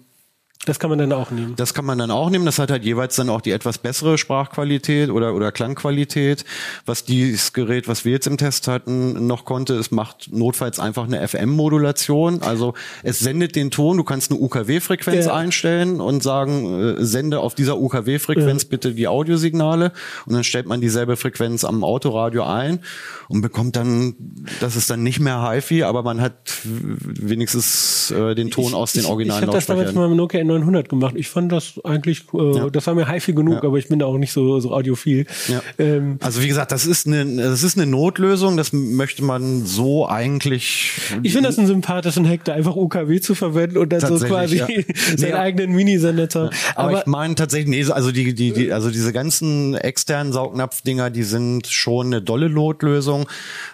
[0.67, 1.55] das kann man dann auch nehmen.
[1.55, 2.45] Das kann man dann auch nehmen.
[2.45, 6.43] Das hat halt jeweils dann auch die etwas bessere Sprachqualität oder, oder Klangqualität.
[6.85, 11.05] Was dieses Gerät, was wir jetzt im Test hatten, noch konnte, es macht notfalls einfach
[11.05, 12.41] eine FM-Modulation.
[12.41, 13.95] Also es sendet den Ton.
[13.95, 15.33] Du kannst eine UKW-Frequenz ja.
[15.33, 18.69] einstellen und sagen, äh, sende auf dieser UKW-Frequenz ja.
[18.69, 19.93] bitte die Audiosignale.
[20.25, 22.81] Und dann stellt man dieselbe Frequenz am Autoradio ein
[23.29, 24.15] und bekommt dann,
[24.59, 28.93] das ist dann nicht mehr HiFi, aber man hat wenigstens äh, den Ton ich, aus
[28.93, 29.85] den originalen ich, ich Lautsprechern.
[29.85, 31.15] Das damals mal mit Nokia 900 gemacht.
[31.17, 32.69] Ich fand das eigentlich, äh, ja.
[32.69, 33.63] das war mir HiFi genug, ja.
[33.63, 35.25] aber ich bin da auch nicht so, so audiophil.
[35.47, 35.61] Ja.
[35.77, 38.57] Ähm, also wie gesagt, das ist eine, das ist eine Notlösung.
[38.57, 40.99] Das möchte man so eigentlich.
[41.23, 44.61] Ich finde das einen sympathischen Hack, da einfach UKW zu verwenden und dann so quasi
[45.15, 46.49] seinen eigenen Minisender zu haben.
[46.75, 51.09] Aber, aber ich meine tatsächlich, nee, also die, die, die, also diese ganzen externen Saugnapfdinger,
[51.09, 53.27] die sind schon eine dolle Notlösung.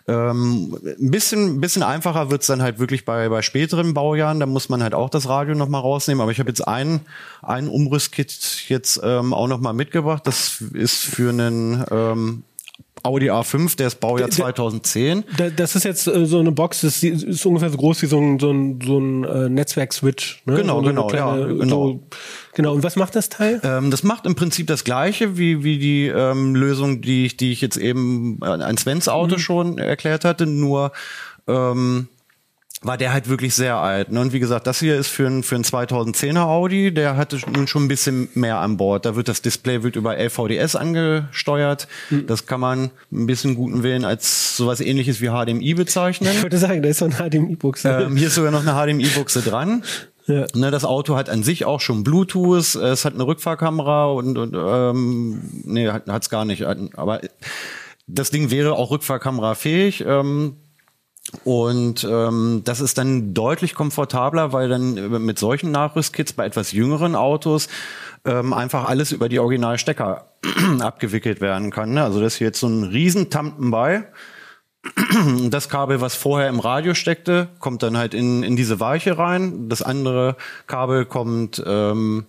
[0.07, 4.39] Ähm, ein bisschen, ein bisschen einfacher wird's dann halt wirklich bei, bei späteren Baujahren.
[4.39, 6.21] Da muss man halt auch das Radio nochmal rausnehmen.
[6.21, 7.01] Aber ich habe jetzt ein,
[7.41, 10.25] ein Umrüstkit jetzt ähm, auch nochmal mitgebracht.
[10.25, 12.43] Das ist für einen ähm,
[13.03, 15.25] Audi A5, der ist Baujahr 2010.
[15.57, 18.39] Das ist jetzt äh, so eine Box, das ist ungefähr so groß wie so ein,
[18.39, 20.41] so ein, so ein äh, Netzwerk-Switch.
[20.45, 20.55] Ne?
[20.55, 21.65] Genau, so genau, kleine, ja, genau.
[21.65, 22.03] So,
[22.53, 22.73] genau.
[22.73, 23.59] Und was macht das Teil?
[23.63, 27.51] Ähm, das macht im Prinzip das Gleiche wie, wie die ähm, Lösung, die ich, die
[27.51, 29.39] ich jetzt eben an Svens Auto mhm.
[29.39, 30.93] schon erklärt hatte, nur
[31.45, 32.07] ähm,
[32.83, 34.11] war der halt wirklich sehr alt.
[34.11, 34.19] Ne?
[34.19, 37.67] Und wie gesagt, das hier ist für ein, für ein 2010er Audi, der hatte nun
[37.67, 39.05] schon ein bisschen mehr an Bord.
[39.05, 41.87] Da wird das Display wird über LVDS angesteuert.
[42.09, 42.27] Mhm.
[42.27, 46.31] Das kann man ein bisschen guten Willen als sowas ähnliches wie HDMI bezeichnen.
[46.33, 48.05] Ich würde sagen, da ist so eine HDMI-Buchse.
[48.05, 49.83] Ähm, hier ist sogar noch eine HDMI-Buchse dran.
[50.25, 50.45] Ja.
[50.53, 54.55] Ne, das Auto hat an sich auch schon Bluetooth, es hat eine Rückfahrkamera und, und
[54.55, 56.63] ähm, nee, hat es gar nicht.
[56.65, 57.19] Aber
[58.07, 60.05] das Ding wäre auch Rückfahrkamera-fähig.
[60.07, 60.57] Ähm,
[61.43, 66.71] und ähm, das ist dann deutlich komfortabler, weil dann äh, mit solchen Nachrüstkits bei etwas
[66.71, 67.67] jüngeren Autos
[68.25, 70.25] ähm, einfach alles über die Originalstecker
[70.79, 71.93] abgewickelt werden kann.
[71.93, 72.03] Ne?
[72.03, 74.05] Also das ist jetzt so ein riesen Tampen bei.
[75.49, 79.69] Das Kabel, was vorher im Radio steckte, kommt dann halt in, in diese Weiche rein.
[79.69, 80.35] Das andere
[80.67, 82.25] Kabel kommt ähm,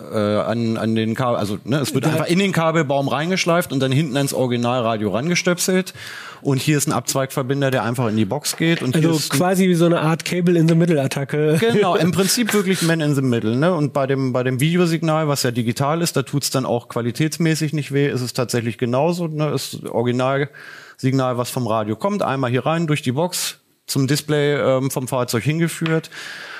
[0.00, 3.72] äh, an, an den Kabel, also ne, es wird da einfach in den Kabelbaum reingeschleift
[3.72, 5.94] und dann hinten ans Originalradio rangestöpselt.
[6.42, 8.82] Und hier ist ein Abzweigverbinder, der einfach in die Box geht.
[8.82, 11.56] Und also quasi wie so eine Art Cable in the Middle Attacke.
[11.58, 13.56] Genau, im Prinzip wirklich Man in the Middle.
[13.56, 13.72] Ne?
[13.74, 17.72] Und bei dem bei dem Videosignal, was ja digital ist, da tut's dann auch qualitätsmäßig
[17.72, 18.08] nicht weh.
[18.08, 19.28] Ist es tatsächlich genauso.
[19.28, 19.50] Ne?
[19.50, 24.90] Ist Originalsignal, was vom Radio kommt, einmal hier rein durch die Box zum Display ähm,
[24.90, 26.10] vom Fahrzeug hingeführt.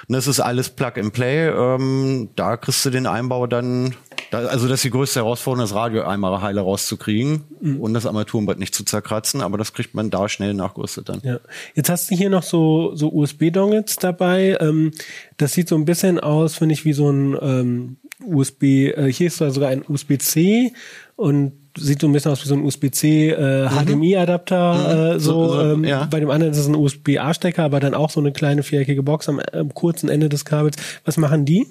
[0.09, 1.49] Und das ist alles Plug and Play.
[1.49, 3.95] Ähm, da kriegst du den Einbau dann,
[4.31, 7.81] da, also das ist die größte Herausforderung, das Radio einmal heile rauszukriegen mhm.
[7.81, 11.21] und das Armaturenbrett nicht zu zerkratzen, aber das kriegt man da schnell nachgerüstet dann.
[11.25, 11.41] Ja.
[11.75, 14.57] Jetzt hast du hier noch so, so USB-Dongles dabei.
[14.61, 14.93] Ähm,
[15.37, 19.27] das sieht so ein bisschen aus, finde ich, wie so ein ähm, USB, äh, hier
[19.27, 20.73] ist sogar ein USB-C
[21.17, 24.75] und sieht so ein bisschen aus wie so ein USB-C äh, HDMI-Adapter.
[24.75, 25.17] Mhm.
[25.17, 26.05] Äh, so, So- so, ähm, ja.
[26.11, 29.29] bei dem anderen ist es ein USB-A-Stecker, aber dann auch so eine kleine viereckige Box
[29.29, 30.77] am, am kurzen Ende des Kabels.
[31.05, 31.67] Was machen die?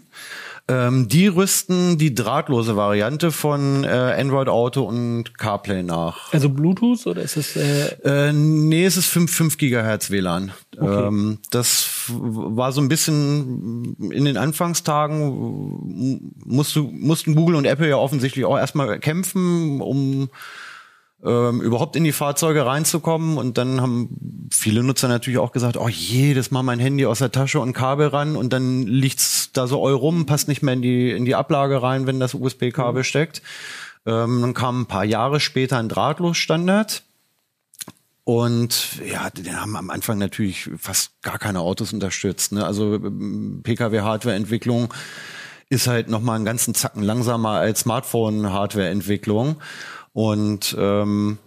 [0.68, 6.34] Ähm, die rüsten die drahtlose Variante von äh, Android Auto und CarPlay nach.
[6.34, 10.54] Also Bluetooth oder ist es äh, Äh, nee, es ist 5, 5 Gigahertz WLAN.
[10.82, 17.66] Ähm, das war so ein bisschen in den Anfangstagen, m- musst du, mussten Google und
[17.66, 20.30] Apple ja offensichtlich auch erstmal kämpfen, um
[21.24, 23.38] ähm, überhaupt in die Fahrzeuge reinzukommen.
[23.38, 27.32] Und dann haben viele Nutzer natürlich auch gesagt, oh jedes Mal mein Handy aus der
[27.32, 30.82] Tasche und Kabel ran und dann liegt's da so eu rum, passt nicht mehr in
[30.82, 33.42] die, in die Ablage rein, wenn das USB-Kabel steckt.
[34.06, 37.04] Ähm, dann kam ein paar Jahre später ein Drahtlosstandard.
[38.24, 42.54] Und ja, den haben am Anfang natürlich fast gar keine Autos unterstützt.
[42.54, 42.66] Ne?
[42.66, 44.94] Also ähm, Pkw-Hardware-Entwicklung
[45.70, 49.58] ist halt noch mal einen ganzen Zacken langsamer als Smartphone-Hardware-Entwicklung.
[50.16, 51.38] Und ähm,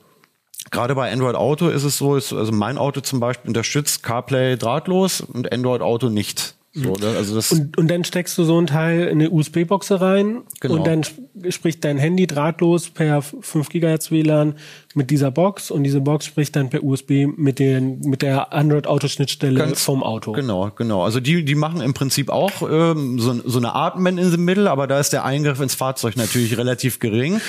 [0.71, 4.57] gerade bei Android Auto ist es so, ist, also mein Auto zum Beispiel unterstützt CarPlay
[4.59, 6.55] drahtlos und Android Auto nicht.
[6.75, 7.09] So, ne?
[7.17, 10.75] Also das und, und dann steckst du so ein Teil in eine USB-Box rein Genau.
[10.75, 14.55] und dann sp- spricht dein Handy drahtlos per 5 GHz WLAN
[14.95, 18.87] mit dieser Box und diese Box spricht dann per USB mit den mit der Android
[18.87, 20.33] Auto Schnittstelle Ganz- vom Auto.
[20.33, 21.03] Genau, genau.
[21.03, 24.37] Also die, die machen im Prinzip auch ähm, so, so eine Art Man in the
[24.37, 27.41] Middle, aber da ist der Eingriff ins Fahrzeug natürlich relativ gering.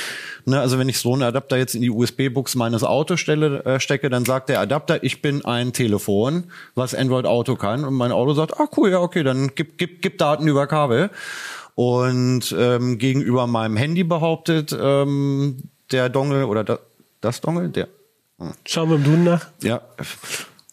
[0.50, 3.80] Ne, also wenn ich so einen Adapter jetzt in die USB-Buchs meines Autos stelle, äh,
[3.80, 7.86] stecke, dann sagt der Adapter, ich bin ein Telefon, was Android Auto kann.
[7.86, 11.12] Und mein Auto sagt, ah cool, ja okay, dann gib, gib, gib Daten über Kabel.
[11.76, 16.80] Und ähm, gegenüber meinem Handy behauptet ähm, der Dongle oder da,
[17.22, 17.88] das Dongle, der
[18.66, 19.48] Schauen wir im Duden nach.
[19.62, 19.82] ja.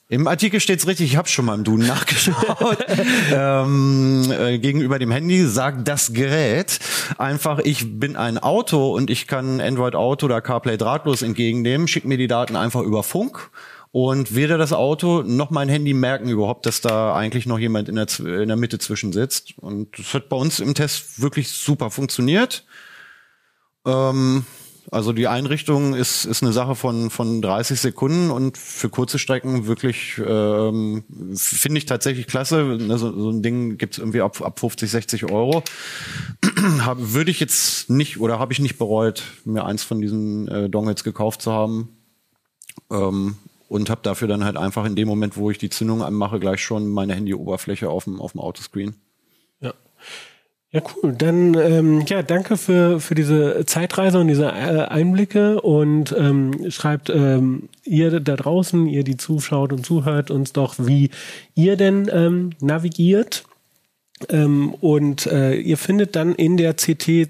[0.08, 2.78] Im Artikel steht's richtig, ich habe schon mal im Duden nachgeschaut.
[3.32, 6.78] ähm, äh, gegenüber dem Handy sagt das Gerät
[7.18, 12.04] einfach, ich bin ein Auto und ich kann Android Auto oder CarPlay drahtlos entgegennehmen, schick
[12.04, 13.50] mir die Daten einfach über Funk
[13.90, 17.96] und weder das Auto noch mein Handy merken überhaupt, dass da eigentlich noch jemand in
[17.96, 19.58] der, in der Mitte zwischen sitzt.
[19.58, 22.64] Und das hat bei uns im Test wirklich super funktioniert.
[23.84, 24.44] Ähm,
[24.90, 29.66] also die Einrichtung ist, ist eine Sache von, von 30 Sekunden und für kurze Strecken
[29.66, 32.62] wirklich ähm, finde ich tatsächlich klasse.
[32.80, 35.62] Ne, So, so ein Ding gibt's irgendwie ab, ab 50, 60 Euro.
[36.80, 40.68] Hab, würde ich jetzt nicht oder habe ich nicht bereut, mir eins von diesen äh,
[40.68, 41.88] Dongles gekauft zu haben.
[42.90, 43.36] Ähm,
[43.68, 46.62] und habe dafür dann halt einfach in dem Moment, wo ich die Zündung anmache, gleich
[46.62, 48.94] schon meine Handyoberfläche auf auf dem Autoscreen.
[50.76, 50.82] Ja.
[51.02, 51.14] Cool.
[51.14, 57.08] Dann ähm, ja, danke für, für diese Zeitreise und diese äh, Einblicke und ähm, schreibt
[57.08, 61.10] ähm, ihr da draußen, ihr die zuschaut und zuhört, uns doch, wie
[61.54, 63.44] ihr denn ähm, navigiert.
[64.28, 67.28] Ähm, und äh, ihr findet dann in der CT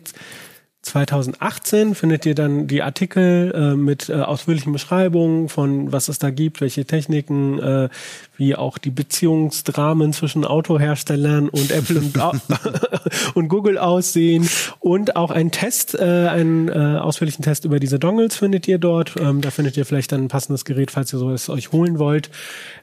[0.86, 6.30] 2018 findet ihr dann die Artikel äh, mit äh, ausführlichen Beschreibungen von was es da
[6.30, 7.88] gibt, welche Techniken, äh,
[8.36, 12.14] wie auch die Beziehungsdramen zwischen Autoherstellern und Apple und,
[13.34, 18.36] und Google aussehen und auch einen Test, äh, einen äh, ausführlichen Test über diese Dongles
[18.36, 19.16] findet ihr dort.
[19.18, 22.30] Ähm, da findet ihr vielleicht dann ein passendes Gerät, falls ihr sowas euch holen wollt.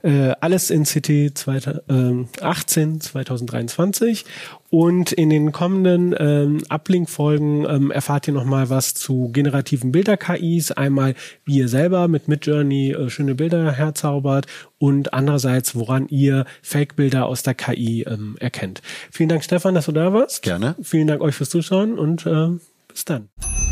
[0.02, 4.26] Äh, alles in CT 2018, 2023
[4.74, 10.72] und in den kommenden ähm, Uplink-Folgen ähm, erfahrt ihr nochmal was zu generativen Bilder-KIs.
[10.72, 11.14] Einmal,
[11.46, 14.48] wie ihr selber mit Midjourney äh, schöne Bilder herzaubert
[14.80, 18.82] und andererseits, woran ihr Fake-Bilder aus der KI ähm, erkennt.
[19.12, 20.42] Vielen Dank, Stefan, dass du da warst.
[20.42, 20.74] Gerne.
[20.82, 22.48] Vielen Dank euch fürs Zuschauen und äh,
[22.88, 23.30] bis dann.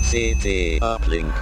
[0.07, 1.33] CT Uplink.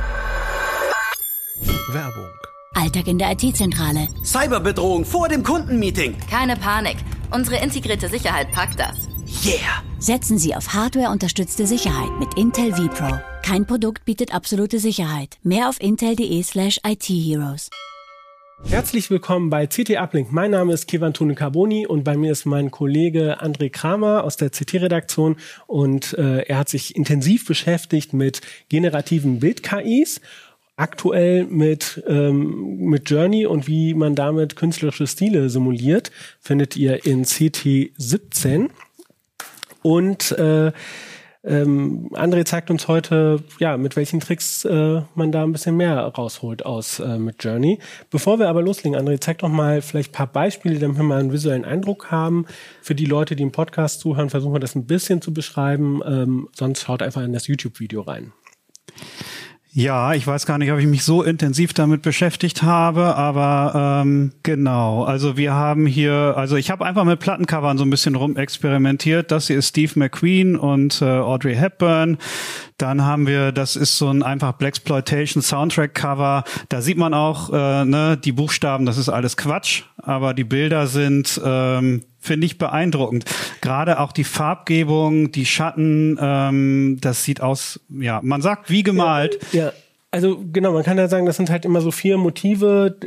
[1.92, 2.30] Werbung.
[2.76, 4.08] Alltag in der IT-Zentrale.
[4.24, 6.16] Cyberbedrohung vor dem Kundenmeeting.
[6.32, 6.96] Keine Panik.
[7.30, 9.10] Unsere integrierte Sicherheit packt das.
[9.30, 9.84] Yeah!
[10.00, 13.20] Setzen Sie auf Hardware-unterstützte Sicherheit mit Intel vPro.
[13.44, 15.38] Kein Produkt bietet absolute Sicherheit.
[15.44, 17.70] Mehr auf intel.de slash IT-Heroes.
[18.68, 20.32] Herzlich willkommen bei CT Uplink.
[20.32, 24.36] Mein Name ist Kevan Tune Carboni und bei mir ist mein Kollege André Kramer aus
[24.36, 25.38] der CT-Redaktion
[25.68, 30.22] und äh, er hat sich intensiv beschäftigt mit generativen Bild-KIs,
[30.76, 37.26] aktuell mit, ähm, mit Journey und wie man damit künstlerische Stile simuliert, findet ihr in
[37.26, 38.72] CT 17.
[39.90, 40.72] Und äh,
[41.44, 45.98] ähm, André zeigt uns heute, ja, mit welchen Tricks äh, man da ein bisschen mehr
[46.00, 47.80] rausholt aus äh, mit Journey.
[48.12, 51.20] Bevor wir aber loslegen, André, zeig doch mal vielleicht ein paar Beispiele, damit wir mal
[51.20, 52.46] einen visuellen Eindruck haben.
[52.84, 56.02] Für die Leute, die im Podcast zuhören, versuchen wir das ein bisschen zu beschreiben.
[56.06, 58.32] Ähm, sonst schaut einfach in das YouTube-Video rein.
[59.80, 64.34] Ja, ich weiß gar nicht, ob ich mich so intensiv damit beschäftigt habe, aber ähm,
[64.44, 65.06] genau.
[65.06, 69.32] Also wir haben hier, also ich habe einfach mit Plattencovern so ein bisschen rumexperimentiert.
[69.32, 72.18] Das hier ist Steve McQueen und äh, Audrey Hepburn.
[72.80, 76.46] Dann haben wir, das ist so ein einfach Blaxploitation Soundtrack Cover.
[76.70, 80.88] Da sieht man auch, äh, ne, die Buchstaben, das ist alles Quatsch, aber die Bilder
[80.88, 83.26] sind, ähm, finde ich beeindruckend.
[83.62, 89.40] Gerade auch die Farbgebung, die Schatten, ähm, das sieht aus, ja, man sagt wie gemalt.
[89.52, 89.74] Ja, ja.
[90.12, 92.98] Also genau, man kann ja sagen, das sind halt immer so vier Motive,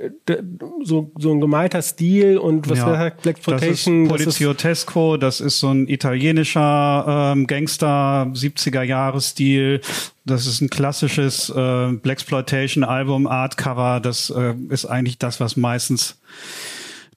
[0.84, 4.08] so, so ein gemalter Stil und was ja, sagt Black Exploitation.
[4.08, 9.80] Das ist Poliziotesco, das ist so ein italienischer ähm, Gangster 70er Jahre Stil.
[10.24, 13.98] Das ist ein klassisches äh, Black Exploitation Album Art Cover.
[13.98, 16.20] Das äh, ist eigentlich das, was meistens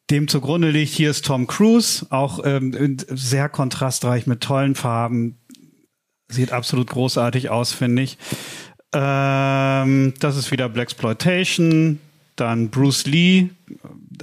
[0.10, 0.94] dem zugrunde liegt.
[0.94, 5.38] Hier ist Tom Cruise, auch ähm, sehr kontrastreich mit tollen Farben.
[6.28, 8.18] Sieht absolut großartig aus, finde ich.
[8.96, 12.00] Ähm, das ist wieder Black Exploitation.
[12.38, 13.50] Dann Bruce Lee.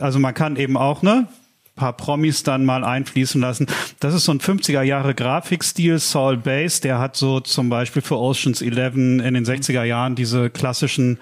[0.00, 1.28] Also man kann eben auch, ne?
[1.74, 3.66] Paar Promis dann mal einfließen lassen.
[3.98, 8.18] Das ist so ein 50er Jahre Grafikstil, Saul Bass, der hat so zum Beispiel für
[8.18, 11.18] Oceans 11 in den 60er Jahren diese klassischen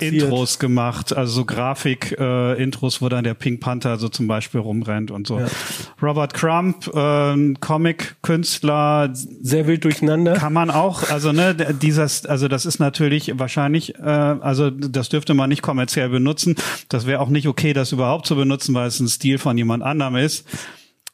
[0.00, 5.10] Intros gemacht, also so Grafik-Intros, äh, wo dann der Pink Panther so zum Beispiel rumrennt
[5.10, 5.38] und so.
[5.38, 5.46] Ja.
[6.02, 9.10] Robert Crump, äh, Comic-Künstler.
[9.12, 10.34] Sehr wild durcheinander.
[10.34, 15.34] Kann man auch, also ne, dieses, also das ist natürlich wahrscheinlich, äh, also das dürfte
[15.34, 16.56] man nicht kommerziell benutzen.
[16.88, 19.74] Das wäre auch nicht okay, das überhaupt zu benutzen, weil es ein Stil von jemand
[19.74, 20.46] jemand anderem ist.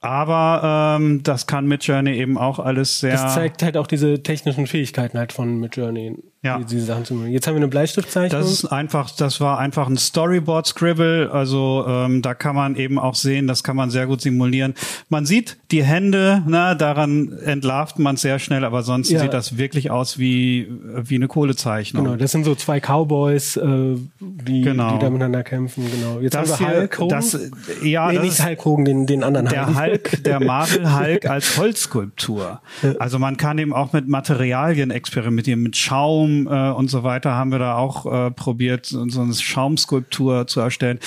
[0.00, 3.12] Aber ähm, das kann Midjourney eben auch alles sehr.
[3.12, 6.58] Das zeigt halt auch diese technischen Fähigkeiten halt von Midjourney ja.
[6.58, 7.30] diese Sachen zu machen.
[7.32, 8.40] Jetzt haben wir eine Bleistiftzeichnung.
[8.40, 11.30] Das ist einfach, das war einfach ein Storyboard Scribble.
[11.30, 14.74] Also ähm, da kann man eben auch sehen, das kann man sehr gut simulieren.
[15.10, 19.20] Man sieht die Hände, na, daran entlarvt man sehr schnell, aber sonst ja.
[19.20, 22.04] sieht das wirklich aus wie wie eine Kohlezeichnung.
[22.04, 24.94] Genau, das sind so zwei Cowboys, äh, die, genau.
[24.94, 25.84] die da miteinander kämpfen.
[25.90, 26.20] Genau.
[26.20, 27.18] Jetzt das haben wir Hulk Hogan.
[27.18, 27.50] Das,
[27.82, 31.58] ja, nee, das nicht Hulk Hogan, den, den anderen Der Hulk, der Marvel Hulk als
[31.58, 32.62] Holzskulptur.
[32.98, 37.34] Also man kann eben auch mit Materialien experimentieren, mit Schaum Schaum äh, und so weiter
[37.34, 40.98] haben wir da auch äh, probiert, so eine Schaumskulptur zu erstellen.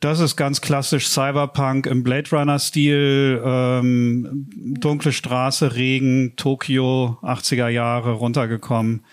[0.00, 4.46] Das ist ganz klassisch Cyberpunk im Blade Runner-Stil, ähm,
[4.80, 9.04] dunkle Straße, Regen, Tokio, 80er Jahre runtergekommen.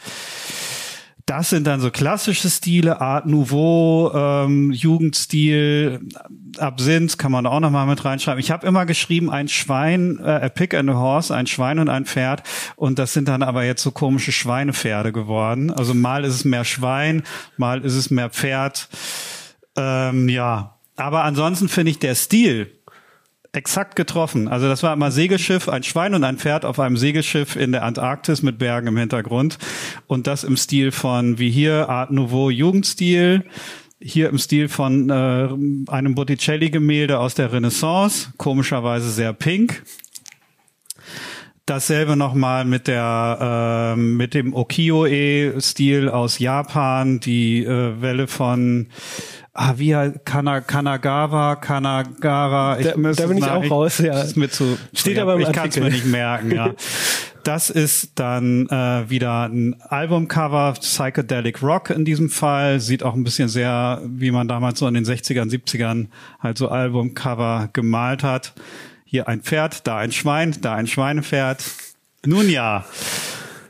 [1.29, 5.99] Das sind dann so klassische Stile, Art Nouveau, ähm, Jugendstil,
[6.57, 8.39] Absinth kann man auch noch mal mit reinschreiben.
[8.39, 11.87] Ich habe immer geschrieben, ein Schwein, äh, a pig and a horse, ein Schwein und
[11.87, 12.41] ein Pferd.
[12.77, 15.69] Und das sind dann aber jetzt so komische Schweinepferde geworden.
[15.69, 17.21] Also mal ist es mehr Schwein,
[17.57, 18.89] mal ist es mehr Pferd.
[19.77, 22.78] Ähm, ja, aber ansonsten finde ich der Stil
[23.51, 24.47] exakt getroffen.
[24.47, 27.83] Also das war immer Segelschiff, ein Schwein und ein Pferd auf einem Segelschiff in der
[27.83, 29.57] Antarktis mit Bergen im Hintergrund.
[30.07, 33.45] Und das im Stil von, wie hier, Art Nouveau Jugendstil.
[34.01, 35.49] Hier im Stil von äh,
[35.91, 39.83] einem Botticelli-Gemälde aus der Renaissance, komischerweise sehr pink.
[41.69, 48.87] Dasselbe nochmal mit der äh, mit dem Okio-e-Stil aus Japan, die äh, Welle von
[49.53, 52.79] ah, wie Kana, Kanagawa, Kanagara.
[52.79, 54.19] Ich da, da bin ich auch raus, ja.
[54.19, 56.73] Ist mir zu, Steht ja, aber im Ich kann es mir nicht merken, ja.
[57.43, 62.79] Das ist dann äh, wieder ein Albumcover, Psychedelic Rock in diesem Fall.
[62.79, 66.07] Sieht auch ein bisschen sehr, wie man damals so in den 60ern, 70ern
[66.39, 68.53] halt so Albumcover gemalt hat.
[69.11, 71.63] Hier ein Pferd, da ein Schwein, da ein Schweinepferd.
[72.27, 72.85] Nun ja,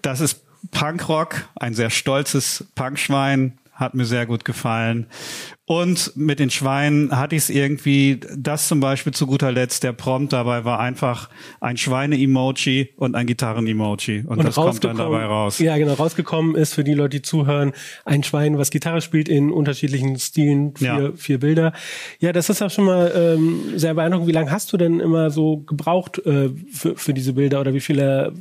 [0.01, 5.07] das ist Punkrock, ein sehr stolzes Punkschwein, hat mir sehr gut gefallen.
[5.65, 9.93] Und mit den Schweinen hatte ich es irgendwie, das zum Beispiel zu guter Letzt, der
[9.93, 11.29] Prompt dabei war einfach
[11.61, 14.25] ein Schweine-Emoji und ein Gitarren-Emoji.
[14.25, 15.59] Und, und das kommt dann dabei raus.
[15.59, 19.51] Ja, genau, rausgekommen ist für die Leute, die zuhören, ein Schwein, was Gitarre spielt in
[19.51, 21.11] unterschiedlichen Stilen, vier, ja.
[21.15, 21.71] vier Bilder.
[22.19, 24.27] Ja, das ist auch schon mal ähm, sehr beeindruckend.
[24.27, 27.79] Wie lange hast du denn immer so gebraucht äh, für, für diese Bilder oder wie
[27.79, 28.33] viele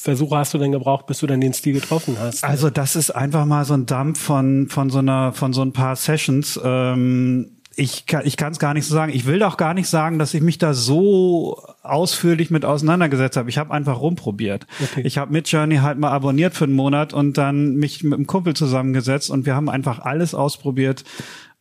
[0.00, 2.44] Versuche hast du denn gebraucht, bis du dann den Stil getroffen hast?
[2.44, 5.72] Also das ist einfach mal so ein Dump von von so einer von so ein
[5.72, 6.58] paar Sessions.
[6.64, 9.12] Ähm ich kann ich kann es gar nicht so sagen.
[9.12, 13.50] Ich will doch gar nicht sagen, dass ich mich da so ausführlich mit auseinandergesetzt habe.
[13.50, 14.66] Ich habe einfach rumprobiert.
[14.80, 15.02] Okay.
[15.04, 18.26] Ich habe mit Journey halt mal abonniert für einen Monat und dann mich mit einem
[18.26, 21.04] Kumpel zusammengesetzt und wir haben einfach alles ausprobiert,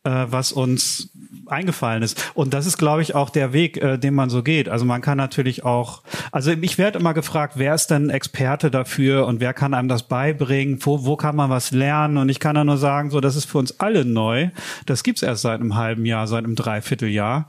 [0.10, 1.10] was uns
[1.50, 2.32] eingefallen ist.
[2.34, 4.70] Und das ist, glaube ich, auch der Weg, äh, den man so geht.
[4.70, 9.26] Also man kann natürlich auch, also ich werde immer gefragt, wer ist denn Experte dafür
[9.26, 10.80] und wer kann einem das beibringen?
[10.82, 12.17] Wo, wo kann man was lernen?
[12.17, 14.50] Und ich kann da nur sagen, so, das ist für uns alle neu.
[14.86, 17.48] Das gibt's erst seit einem halben Jahr, seit einem Dreivierteljahr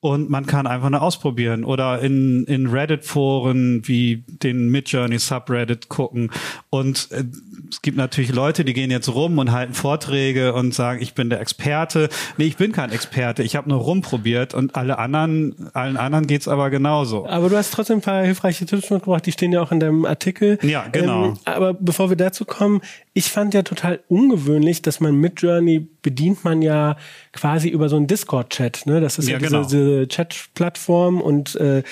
[0.00, 6.30] und man kann einfach nur ausprobieren oder in, in Reddit-Foren wie den Midjourney Subreddit gucken
[6.70, 7.24] und äh,
[7.70, 11.30] es gibt natürlich Leute, die gehen jetzt rum und halten Vorträge und sagen, ich bin
[11.30, 12.08] der Experte.
[12.36, 13.42] Nee, ich bin kein Experte.
[13.42, 17.26] Ich habe nur rumprobiert und alle anderen, allen anderen geht's aber genauso.
[17.26, 20.04] Aber du hast trotzdem ein paar hilfreiche Tipps mitgebracht, die stehen ja auch in deinem
[20.04, 20.58] Artikel.
[20.62, 21.26] Ja, genau.
[21.26, 22.80] Ähm, aber bevor wir dazu kommen,
[23.12, 26.96] ich fand ja total ungewöhnlich, dass man mit Journey bedient man ja
[27.32, 28.86] quasi über so einen Discord-Chat.
[28.86, 29.00] Ne?
[29.00, 29.64] Das ist ja, ja diese, genau.
[29.64, 31.82] diese Chat-Plattform und äh,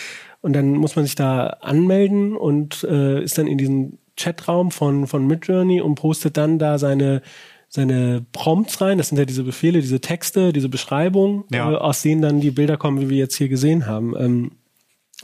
[0.40, 5.06] und dann muss man sich da anmelden und äh, ist dann in diesem Chatraum von,
[5.06, 7.22] von Midjourney und postet dann da seine,
[7.68, 8.98] seine Prompts rein.
[8.98, 11.72] Das sind ja diese Befehle, diese Texte, diese Beschreibungen, ja.
[11.72, 14.14] äh, aus denen dann die Bilder kommen, wie wir jetzt hier gesehen haben.
[14.18, 14.50] Ähm,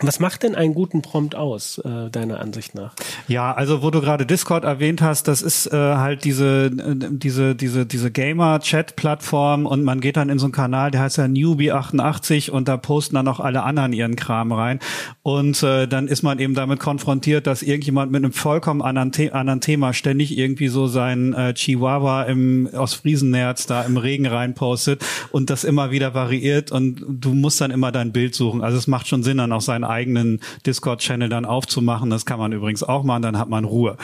[0.00, 2.94] was macht denn einen guten Prompt aus, äh, deiner Ansicht nach?
[3.28, 7.54] Ja, also wo du gerade Discord erwähnt hast, das ist äh, halt diese äh, diese
[7.54, 12.50] diese diese Gamer-Chat-Plattform und man geht dann in so einen Kanal, der heißt ja Newbie88
[12.50, 14.80] und da posten dann auch alle anderen ihren Kram rein
[15.22, 19.30] und äh, dann ist man eben damit konfrontiert, dass irgendjemand mit einem vollkommen anderen, The
[19.30, 25.04] anderen Thema ständig irgendwie so sein äh, Chihuahua im aus Friesennerz da im Regen reinpostet
[25.30, 28.60] und das immer wieder variiert und du musst dann immer dein Bild suchen.
[28.60, 32.10] Also es macht schon Sinn, dann auch sein seinen eigenen Discord-Channel dann aufzumachen.
[32.10, 33.96] Das kann man übrigens auch machen, dann hat man Ruhe.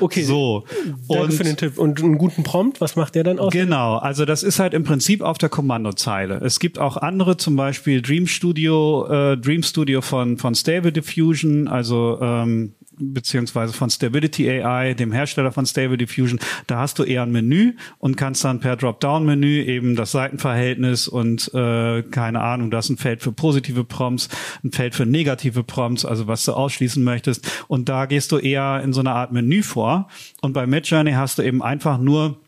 [0.00, 0.22] Okay.
[0.22, 0.64] So.
[1.08, 1.78] Danke und, für den Tipp.
[1.78, 3.52] Und einen guten Prompt, was macht der dann aus?
[3.52, 6.40] Genau, also das ist halt im Prinzip auf der Kommandozeile.
[6.42, 11.68] Es gibt auch andere, zum Beispiel Dream Studio, äh, Dream Studio von, von Stable Diffusion,
[11.68, 17.22] also ähm, beziehungsweise von Stability AI, dem Hersteller von Stable Diffusion, da hast du eher
[17.22, 22.78] ein Menü und kannst dann per Dropdown-Menü eben das Seitenverhältnis und äh, keine Ahnung, da
[22.78, 24.28] ist ein Feld für positive Prompts,
[24.64, 27.64] ein Feld für negative Prompts, also was du ausschließen möchtest.
[27.68, 30.08] Und da gehst du eher in so eine Art Menü vor.
[30.40, 32.40] Und bei Midjourney hast du eben einfach nur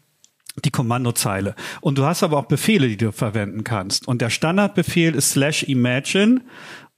[0.65, 1.55] die Kommandozeile.
[1.81, 4.07] Und du hast aber auch Befehle, die du verwenden kannst.
[4.09, 6.43] Und der Standardbefehl ist slash imagine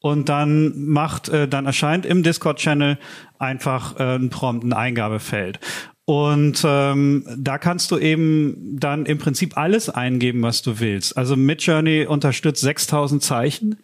[0.03, 2.99] und dann macht, äh, dann erscheint im Discord-Channel
[3.39, 5.59] einfach äh, ein Prompt, ein Eingabefeld.
[6.05, 11.17] Und ähm, da kannst du eben dann im Prinzip alles eingeben, was du willst.
[11.17, 13.77] Also Midjourney unterstützt 6000 Zeichen.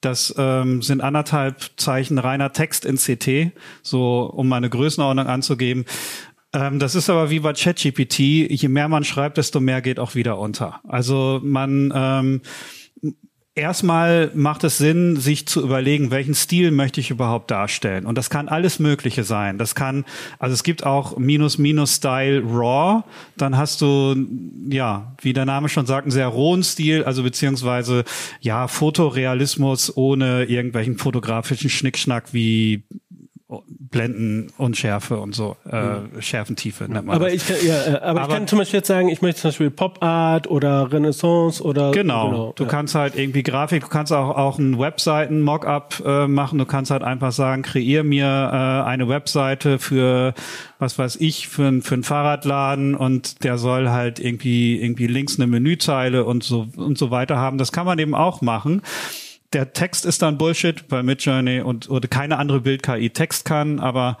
[0.00, 3.52] Das ähm, sind anderthalb Zeichen reiner Text in CT,
[3.82, 5.84] so um mal eine Größenordnung anzugeben.
[6.52, 8.20] Ähm, das ist aber wie bei ChatGPT.
[8.20, 10.80] Je mehr man schreibt, desto mehr geht auch wieder unter.
[10.86, 12.40] Also man ähm,
[13.56, 18.04] Erstmal macht es Sinn, sich zu überlegen, welchen Stil möchte ich überhaupt darstellen.
[18.04, 19.58] Und das kann alles Mögliche sein.
[19.58, 20.04] Das kann,
[20.40, 23.04] also es gibt auch Minus-Minus-Style Raw.
[23.36, 24.16] Dann hast du,
[24.68, 28.02] ja, wie der Name schon sagt, einen sehr rohen Stil, also beziehungsweise,
[28.40, 32.82] ja, Fotorealismus ohne irgendwelchen fotografischen Schnickschnack wie
[33.68, 36.22] Blenden, Unschärfe und so, äh.
[36.22, 37.34] Schärfentiefe nennt man aber das.
[37.34, 39.48] Ich kann, ja, äh, aber, aber, ich kann zum Beispiel jetzt sagen, ich möchte zum
[39.48, 42.30] Beispiel Pop Art oder Renaissance oder genau.
[42.30, 42.70] genau du ja.
[42.70, 46.58] kannst halt irgendwie Grafik, du kannst auch auch ein Webseiten Mockup äh, machen.
[46.58, 50.32] Du kannst halt einfach sagen, kreier mir äh, eine Webseite für
[50.78, 55.38] was weiß ich für ein für ein Fahrradladen und der soll halt irgendwie irgendwie links
[55.38, 57.58] eine Menüzeile und so und so weiter haben.
[57.58, 58.80] Das kann man eben auch machen
[59.54, 64.18] der Text ist dann Bullshit, weil Midjourney und oder keine andere Bild-KI Text kann, aber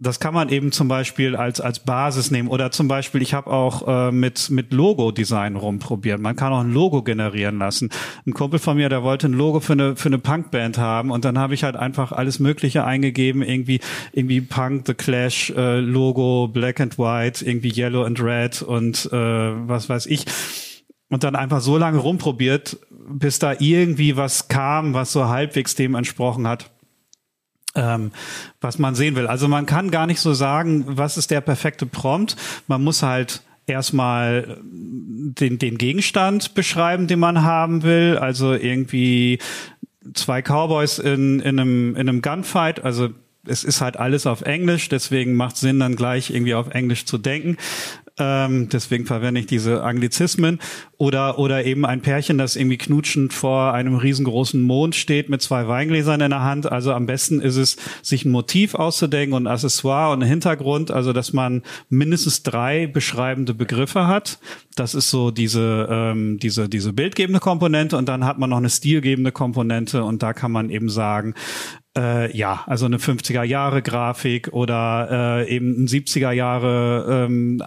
[0.00, 3.50] das kann man eben zum Beispiel als als Basis nehmen oder zum Beispiel ich habe
[3.50, 6.20] auch äh, mit mit Logo-Design rumprobiert.
[6.20, 7.90] Man kann auch ein Logo generieren lassen.
[8.24, 11.24] Ein Kumpel von mir, der wollte ein Logo für eine für eine Punkband haben und
[11.24, 13.80] dann habe ich halt einfach alles Mögliche eingegeben, irgendwie
[14.12, 19.16] irgendwie Punk, The Clash, äh, Logo, Black and White, irgendwie Yellow and Red und äh,
[19.16, 20.26] was weiß ich
[21.10, 22.78] und dann einfach so lange rumprobiert,
[23.08, 26.70] bis da irgendwie was kam, was so halbwegs dem entsprochen hat,
[27.74, 28.12] ähm,
[28.60, 29.26] was man sehen will.
[29.26, 32.36] Also man kann gar nicht so sagen, was ist der perfekte Prompt.
[32.66, 38.18] Man muss halt erstmal den, den Gegenstand beschreiben, den man haben will.
[38.18, 39.38] Also irgendwie
[40.14, 43.10] zwei Cowboys in, in, einem, in einem Gunfight, also
[43.46, 47.18] es ist halt alles auf Englisch, deswegen macht Sinn, dann gleich irgendwie auf Englisch zu
[47.18, 47.56] denken.
[48.18, 50.58] Ähm, deswegen verwende ich diese Anglizismen.
[50.96, 55.68] Oder, oder eben ein Pärchen, das irgendwie knutschend vor einem riesengroßen Mond steht mit zwei
[55.68, 56.70] Weingläsern in der Hand.
[56.70, 60.90] Also am besten ist es, sich ein Motiv auszudenken und ein Accessoire und einen Hintergrund.
[60.90, 64.38] Also, dass man mindestens drei beschreibende Begriffe hat.
[64.74, 67.96] Das ist so diese, ähm, diese, diese bildgebende Komponente.
[67.96, 70.02] Und dann hat man noch eine stilgebende Komponente.
[70.04, 71.34] Und da kann man eben sagen,
[71.98, 77.62] äh, ja, also eine 50er Jahre Grafik oder äh, eben ein 70er Jahre ähm,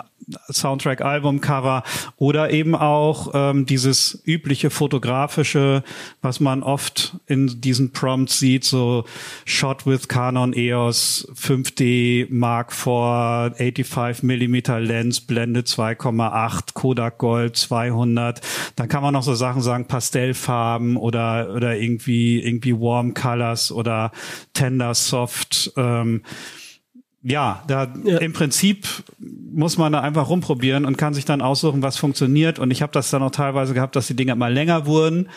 [0.51, 1.83] Soundtrack Album Cover
[2.17, 5.83] oder eben auch ähm, dieses übliche fotografische,
[6.21, 9.05] was man oft in diesen Prompts sieht, so
[9.45, 18.41] Shot with Canon EOS 5D Mark IV 85 Millimeter Lens Blende 2,8 Kodak Gold 200.
[18.75, 24.11] Dann kann man noch so Sachen sagen Pastellfarben oder oder irgendwie irgendwie Warm Colors oder
[24.53, 25.71] Tender Soft.
[25.77, 26.23] Ähm,
[27.23, 28.17] ja, da ja.
[28.17, 28.87] im Prinzip
[29.19, 32.57] muss man da einfach rumprobieren und kann sich dann aussuchen, was funktioniert.
[32.57, 35.29] Und ich habe das dann auch teilweise gehabt, dass die Dinge mal länger wurden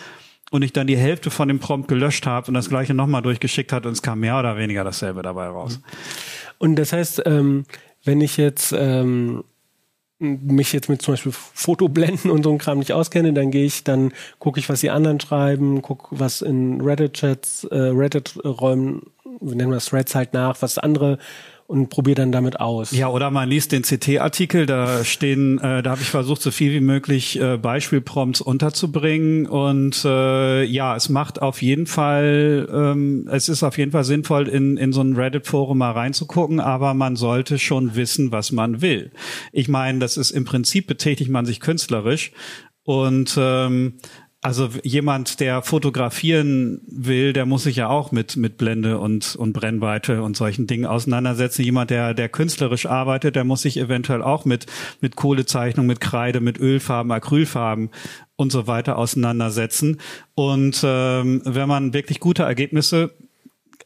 [0.50, 3.72] und ich dann die Hälfte von dem Prompt gelöscht habe und das gleiche nochmal durchgeschickt
[3.72, 5.80] hat und es kam mehr oder weniger dasselbe dabei raus.
[6.58, 7.64] Und das heißt, ähm,
[8.04, 9.44] wenn ich jetzt ähm,
[10.24, 13.84] mich jetzt mit zum Beispiel Fotoblenden und so einem Kram nicht auskenne, dann gehe ich,
[13.84, 19.02] dann gucke ich, was die anderen schreiben, gucke, was in Reddit-Chats, äh, Reddit-Räumen,
[19.40, 21.18] wie nennen wir das, Threads halt nach, was andere
[21.66, 22.90] und probiere dann damit aus.
[22.92, 26.72] Ja, oder man liest den CT-Artikel, da stehen, äh, da habe ich versucht, so viel
[26.72, 33.48] wie möglich äh, Beispielprompts unterzubringen und äh, ja, es macht auf jeden Fall, ähm, es
[33.48, 37.58] ist auf jeden Fall sinnvoll, in, in so ein Reddit-Forum mal reinzugucken, aber man sollte
[37.58, 39.10] schon wissen, was man will.
[39.52, 42.32] Ich meine, das ist im Prinzip betätigt man sich künstlerisch
[42.84, 43.94] und ähm,
[44.44, 49.54] also jemand, der fotografieren will, der muss sich ja auch mit mit Blende und und
[49.54, 51.62] Brennweite und solchen Dingen auseinandersetzen.
[51.62, 54.66] Jemand, der der künstlerisch arbeitet, der muss sich eventuell auch mit
[55.00, 57.88] mit Kohlezeichnung, mit Kreide, mit Ölfarben, Acrylfarben
[58.36, 59.98] und so weiter auseinandersetzen.
[60.34, 63.12] Und ähm, wenn man wirklich gute Ergebnisse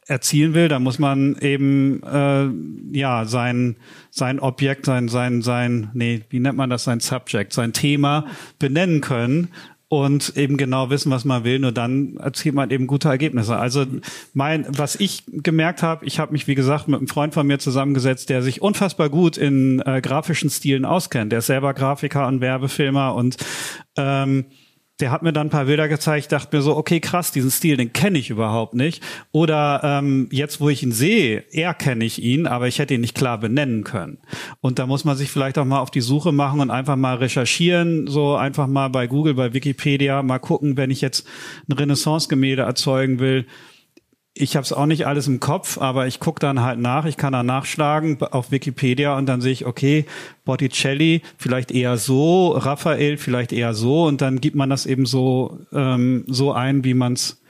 [0.07, 2.49] erzielen will, dann muss man eben äh,
[2.97, 3.77] ja sein
[4.09, 8.25] sein Objekt, sein sein sein nee, wie nennt man das, sein Subject, sein Thema
[8.59, 9.47] benennen können
[9.89, 11.59] und eben genau wissen, was man will.
[11.59, 13.57] Nur dann erzielt man eben gute Ergebnisse.
[13.57, 13.85] Also
[14.33, 17.57] mein, was ich gemerkt habe, ich habe mich wie gesagt mit einem Freund von mir
[17.57, 21.31] zusammengesetzt, der sich unfassbar gut in äh, grafischen Stilen auskennt.
[21.31, 23.37] Der ist selber Grafiker und Werbefilmer und
[23.97, 24.45] ähm,
[24.99, 27.77] der hat mir dann ein paar Bilder gezeigt, dachte mir so, okay, krass, diesen Stil,
[27.77, 29.01] den kenne ich überhaupt nicht.
[29.31, 33.01] Oder ähm, jetzt, wo ich ihn sehe, er kenne ich ihn, aber ich hätte ihn
[33.01, 34.17] nicht klar benennen können.
[34.59, 37.15] Und da muss man sich vielleicht auch mal auf die Suche machen und einfach mal
[37.15, 41.25] recherchieren, so einfach mal bei Google, bei Wikipedia, mal gucken, wenn ich jetzt
[41.69, 43.45] ein Renaissance-Gemälde erzeugen will,
[44.33, 47.17] ich habe es auch nicht alles im Kopf, aber ich gucke dann halt nach, ich
[47.17, 50.05] kann da nachschlagen auf Wikipedia und dann sehe ich, okay,
[50.45, 55.59] Botticelli vielleicht eher so, Raphael vielleicht eher so und dann gibt man das eben so,
[55.73, 57.41] ähm, so ein, wie man es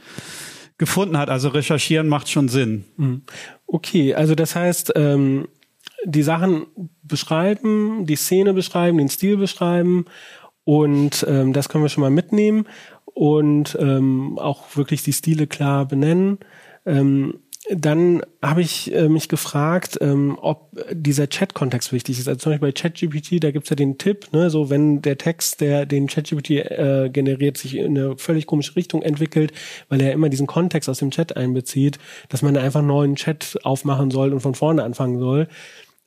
[0.78, 1.30] gefunden hat.
[1.30, 2.86] Also recherchieren macht schon Sinn.
[2.98, 3.22] Mhm.
[3.68, 5.48] Okay, also das heißt, ähm,
[6.06, 6.66] die Sachen
[7.04, 10.06] beschreiben, die Szene beschreiben, den Stil beschreiben
[10.64, 12.66] und ähm, das können wir schon mal mitnehmen
[13.06, 16.40] und ähm, auch wirklich die Stile klar benennen.
[16.90, 17.40] Ähm,
[17.72, 22.28] dann habe ich äh, mich gefragt, ähm, ob dieser Chat-Kontext wichtig ist.
[22.28, 25.62] Also zum Beispiel bei ChatGPT, da gibt's ja den Tipp, ne, so wenn der Text,
[25.62, 29.52] der den ChatGPT äh, generiert, sich in eine völlig komische Richtung entwickelt,
[29.88, 33.60] weil er immer diesen Kontext aus dem Chat einbezieht, dass man einfach einen neuen Chat
[33.64, 35.48] aufmachen soll und von vorne anfangen soll.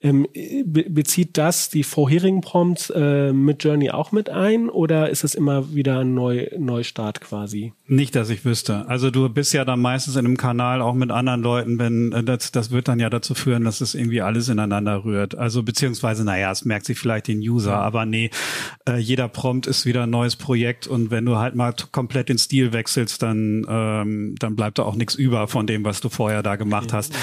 [0.02, 0.26] Ähm,
[0.64, 5.36] be bezieht das die vorherigen Prompts äh, mit Journey auch mit ein oder ist es
[5.36, 7.72] immer wieder ein Neu Neustart quasi?
[7.86, 8.88] Nicht, dass ich wüsste.
[8.88, 12.24] Also du bist ja dann meistens in einem Kanal auch mit anderen Leuten, wenn äh,
[12.24, 15.36] das, das wird dann ja dazu führen, dass es irgendwie alles ineinander rührt.
[15.36, 18.30] Also beziehungsweise, naja, es merkt sich vielleicht den User, aber nee,
[18.88, 22.38] äh, jeder Prompt ist wieder ein neues Projekt und wenn du halt mal komplett den
[22.38, 26.42] Stil wechselst, dann, ähm, dann bleibt da auch nichts über von dem, was du vorher
[26.42, 26.96] da gemacht okay.
[26.96, 27.14] hast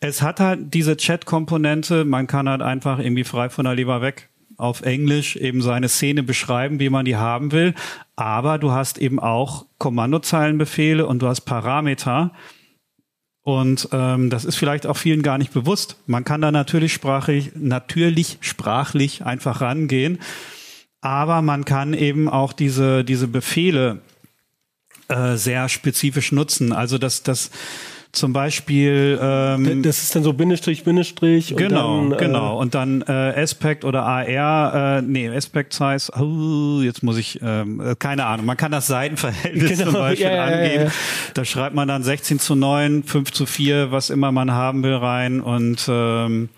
[0.00, 4.28] es hat halt diese Chat-Komponente, man kann halt einfach irgendwie frei von der Leber weg
[4.58, 7.74] auf Englisch eben seine Szene beschreiben, wie man die haben will.
[8.16, 12.32] Aber du hast eben auch Kommandozeilenbefehle und du hast Parameter.
[13.42, 15.96] Und ähm, das ist vielleicht auch vielen gar nicht bewusst.
[16.06, 20.18] Man kann da natürlich sprachlich, natürlich sprachlich einfach rangehen.
[21.00, 24.02] Aber man kann eben auch diese, diese Befehle
[25.06, 26.72] äh, sehr spezifisch nutzen.
[26.72, 27.52] Also das, das,
[28.12, 29.18] zum Beispiel.
[29.20, 31.54] Ähm, das ist dann so Bindestrich, Bindestrich.
[31.56, 32.58] Genau, und dann, äh, genau.
[32.58, 37.80] Und dann äh, Aspect oder AR, äh, nee, Aspect Size, oh, jetzt muss ich, ähm,
[37.80, 40.74] äh, keine Ahnung, man kann das Seitenverhältnis genau, zum Beispiel ja, angeben.
[40.74, 40.92] Ja, ja.
[41.34, 44.96] Da schreibt man dann 16 zu 9, 5 zu 4, was immer man haben will
[44.96, 46.48] rein und ähm,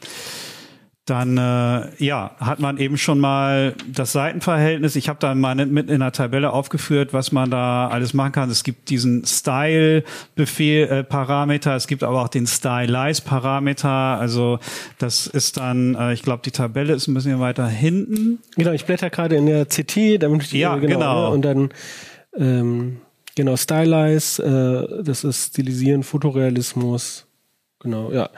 [1.11, 4.95] dann äh, ja, hat man eben schon mal das Seitenverhältnis.
[4.95, 8.49] Ich habe da mal mit in der Tabelle aufgeführt, was man da alles machen kann.
[8.49, 13.91] Es gibt diesen Style-Befehl, äh, Parameter, es gibt aber auch den Stylize-Parameter.
[13.91, 14.61] Also
[14.99, 18.39] das ist dann, äh, ich glaube, die Tabelle ist ein bisschen weiter hinten.
[18.57, 21.23] Genau, ich blätter gerade in der CT, damit ich ja, genau, genau.
[21.23, 21.69] Ne, und dann
[22.37, 23.01] ähm,
[23.35, 27.27] genau Stylize, äh, das ist Stilisieren, Fotorealismus.
[27.81, 28.31] Genau, ja.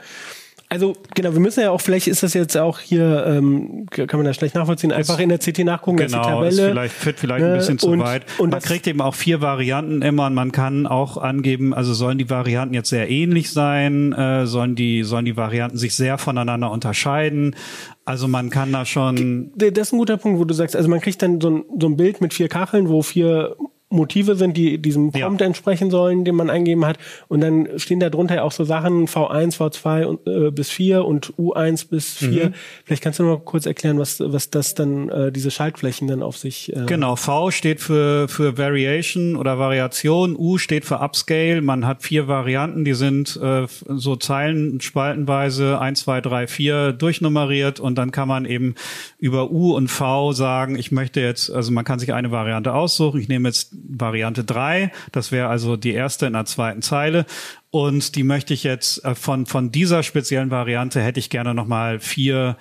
[0.73, 4.25] Also genau, wir müssen ja auch, vielleicht ist das jetzt auch hier, ähm, kann man
[4.25, 6.49] das schlecht nachvollziehen, einfach in der CT nachgucken, genau, die Tabelle.
[6.49, 8.25] Ist vielleicht führt vielleicht ein bisschen zu und, weit.
[8.39, 12.17] Und man kriegt eben auch vier Varianten immer und man kann auch angeben, also sollen
[12.17, 16.71] die Varianten jetzt sehr ähnlich sein, äh, sollen die sollen die Varianten sich sehr voneinander
[16.71, 17.55] unterscheiden.
[18.03, 19.51] Also man kann da schon.
[19.55, 21.85] Das ist ein guter Punkt, wo du sagst, also man kriegt dann so ein, so
[21.85, 23.55] ein Bild mit vier Kacheln, wo vier
[23.93, 25.47] Motive sind, die diesem Prompt Ja.
[25.47, 26.97] entsprechen sollen, den man eingegeben hat.
[27.27, 31.05] Und dann stehen da drunter ja auch so Sachen V1, V2 und, äh, bis 4
[31.05, 32.49] und U1 bis 4.
[32.49, 32.53] Mhm.
[32.85, 36.21] Vielleicht kannst du noch mal kurz erklären, was, was das dann, äh, diese Schaltflächen dann
[36.23, 36.75] auf sich.
[36.75, 41.61] Äh, Genau, V steht für, für Variation oder Variation, U steht für Upscale.
[41.61, 47.79] Man hat vier Varianten, die sind äh, so Zeilen spaltenweise 1, 2, 3, 4 durchnummeriert
[47.79, 48.75] und dann kann man eben
[49.19, 53.19] über U und V sagen, ich möchte jetzt, also man kann sich eine Variante aussuchen.
[53.19, 57.25] Ich nehme jetzt Variante 3, das wäre also die erste in der zweiten Zeile.
[57.69, 61.99] Und die möchte ich jetzt äh, von, von dieser speziellen Variante hätte ich gerne nochmal
[61.99, 62.57] vier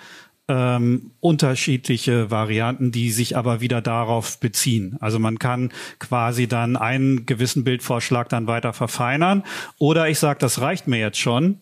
[0.49, 4.97] ähm, unterschiedliche Varianten, die sich aber wieder darauf beziehen.
[5.01, 9.45] Also man kann quasi dann einen gewissen Bildvorschlag dann weiter verfeinern.
[9.79, 11.61] Oder ich sage, das reicht mir jetzt schon.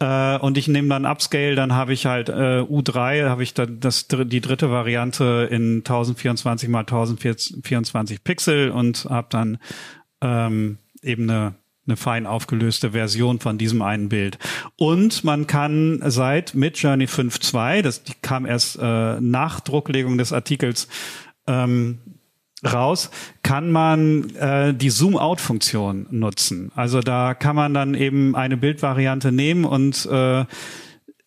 [0.00, 3.80] Äh, und ich nehme dann Upscale, dann habe ich halt äh, U3, habe ich dann
[3.80, 9.58] das, die dritte Variante in 1024 mal 1024 Pixel und habe dann
[10.20, 11.54] ähm, eben eine
[11.86, 14.38] eine fein aufgelöste Version von diesem einen Bild.
[14.76, 20.88] Und man kann seit Midjourney 5.2, das kam erst äh, nach Drucklegung des Artikels
[21.46, 21.98] ähm,
[22.72, 23.10] raus,
[23.42, 26.72] kann man äh, die Zoom-Out-Funktion nutzen.
[26.74, 30.44] Also da kann man dann eben eine Bildvariante nehmen und äh,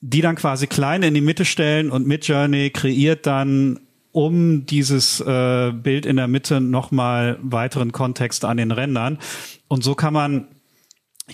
[0.02, 3.80] die dann quasi klein in die Mitte stellen und Midjourney kreiert dann
[4.12, 9.20] um dieses äh, Bild in der Mitte nochmal weiteren Kontext an den Rändern.
[9.68, 10.48] Und so kann man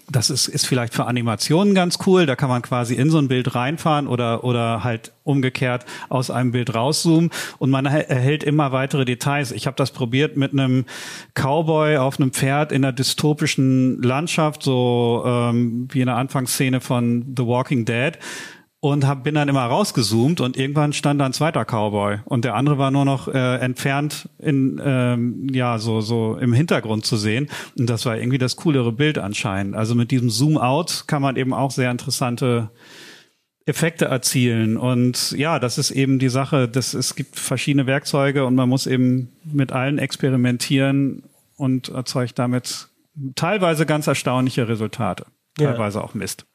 [0.10, 2.26] das ist, ist vielleicht für Animationen ganz cool.
[2.26, 6.52] Da kann man quasi in so ein Bild reinfahren oder, oder halt umgekehrt aus einem
[6.52, 7.30] Bild rauszoomen
[7.60, 9.52] und man erhält- immer weitere Details.
[9.52, 10.86] Ich habe das probiert mit einem
[11.36, 17.34] Cowboy auf einem Pferd in einer dystopischen Landschaft, so ähm, wie in der Anfangsszene von
[17.38, 18.18] The Walking Dead
[18.84, 22.56] und hab, bin dann immer rausgezoomt und irgendwann stand da ein zweiter Cowboy und der
[22.56, 27.48] andere war nur noch äh, entfernt in ähm, ja so so im Hintergrund zu sehen
[27.80, 29.76] und das war irgendwie das coolere Bild anscheinend.
[29.78, 32.72] Also mit diesem Zoom Out kann man eben auch sehr interessante
[33.66, 38.54] Effekte erzielen und ja, das ist eben die Sache, dass es gibt verschiedene Werkzeuge und
[38.56, 41.24] man muss eben mit allen experimentieren
[41.56, 42.90] und erzeugt damit
[43.36, 45.26] teilweise ganz erstaunliche Resultate,
[45.58, 45.70] Ja.
[45.72, 46.46] teilweise auch Mist.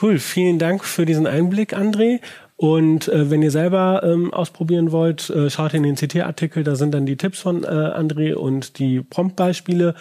[0.00, 2.20] Cool, vielen Dank für diesen Einblick, André.
[2.56, 6.94] Und äh, wenn ihr selber ähm, ausprobieren wollt, äh, schaut in den CT-Artikel, da sind
[6.94, 9.94] dann die Tipps von äh, André und die Prompt-Beispiele.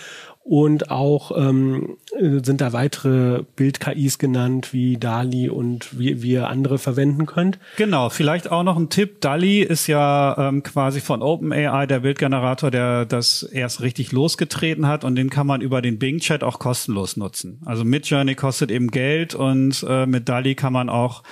[0.46, 6.50] Und auch ähm, äh, sind da weitere Bild-KIs genannt, wie DALI und wie, wie ihr
[6.50, 7.60] andere verwenden könnt.
[7.78, 9.22] Genau, vielleicht auch noch ein Tipp.
[9.22, 15.06] DALI ist ja ähm, quasi von OpenAI der Bildgenerator, der das erst richtig losgetreten hat
[15.06, 17.62] und den kann man über den Bing-Chat auch kostenlos nutzen.
[17.64, 21.24] Also Midjourney kostet eben Geld und äh, mit DALI kann man auch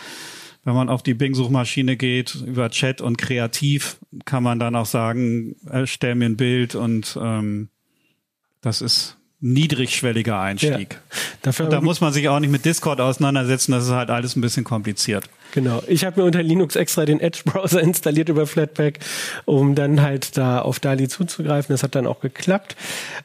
[0.64, 5.56] wenn man auf die Bing-Suchmaschine geht, über Chat und Kreativ, kann man dann auch sagen,
[5.68, 7.70] äh, stell mir ein Bild und ähm,
[8.62, 11.02] das ist niedrigschwelliger Einstieg.
[11.42, 14.36] Dafür Und da muss man sich auch nicht mit Discord auseinandersetzen, das ist halt alles
[14.36, 15.26] ein bisschen kompliziert.
[15.54, 15.82] Genau.
[15.88, 19.00] Ich habe mir unter Linux extra den Edge-Browser installiert über Flatpak,
[19.46, 21.74] um dann halt da auf DALI zuzugreifen.
[21.74, 22.76] Das hat dann auch geklappt.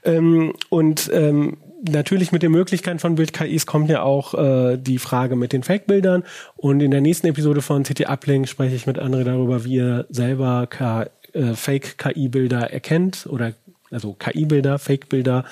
[0.05, 5.37] Ähm, und ähm, natürlich mit den Möglichkeiten von Bild-KIs kommt ja auch äh, die Frage
[5.37, 6.24] mit den Fake-Bildern.
[6.57, 10.07] Und in der nächsten Episode von CT Uplink spreche ich mit André darüber, wie ihr
[10.09, 13.53] selber K äh, Fake-KI-Bilder erkennt oder
[13.91, 15.45] also KI-Bilder, Fake-Bilder,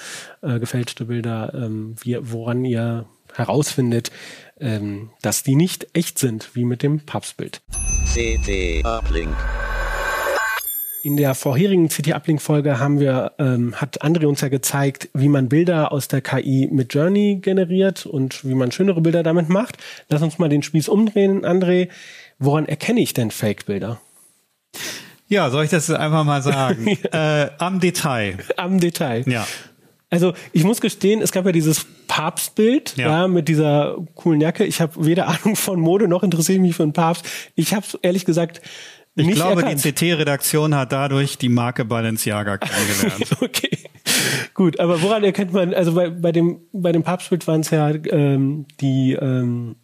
[0.42, 4.10] äh, gefälschte Bilder, ähm, wie, woran ihr herausfindet,
[4.60, 7.62] ähm, dass die nicht echt sind, wie mit dem Papstbild.
[8.12, 9.34] CT Uplink.
[11.02, 15.92] In der vorherigen CT-Uplink-Folge haben wir, ähm, hat André uns ja gezeigt, wie man Bilder
[15.92, 19.76] aus der KI mit Journey generiert und wie man schönere Bilder damit macht.
[20.08, 21.90] Lass uns mal den Spieß umdrehen, André.
[22.38, 24.00] Woran erkenne ich denn Fake-Bilder?
[25.34, 26.86] Ja, soll ich das einfach mal sagen?
[27.12, 28.36] äh, am Detail.
[28.56, 29.24] Am Detail.
[29.26, 29.44] Ja.
[30.08, 33.08] Also ich muss gestehen, es gab ja dieses Papstbild Ja.
[33.22, 33.28] ja.
[33.28, 34.64] mit dieser coolen Jacke.
[34.64, 37.26] Ich habe weder Ahnung von Mode noch interessiere ich mich für einen Papst.
[37.56, 38.60] Ich habe ehrlich gesagt
[39.16, 39.84] Ich nicht glaube, erkannt.
[39.84, 43.30] die CT-Redaktion hat dadurch die Marke Balenciaga kennengelernt.
[43.40, 43.78] Okay,
[44.54, 44.78] gut.
[44.78, 45.74] Aber woran erkennt man?
[45.74, 49.14] Also bei, bei dem bei dem Papstbild waren es ja ähm, die.
[49.20, 49.74] Ähm,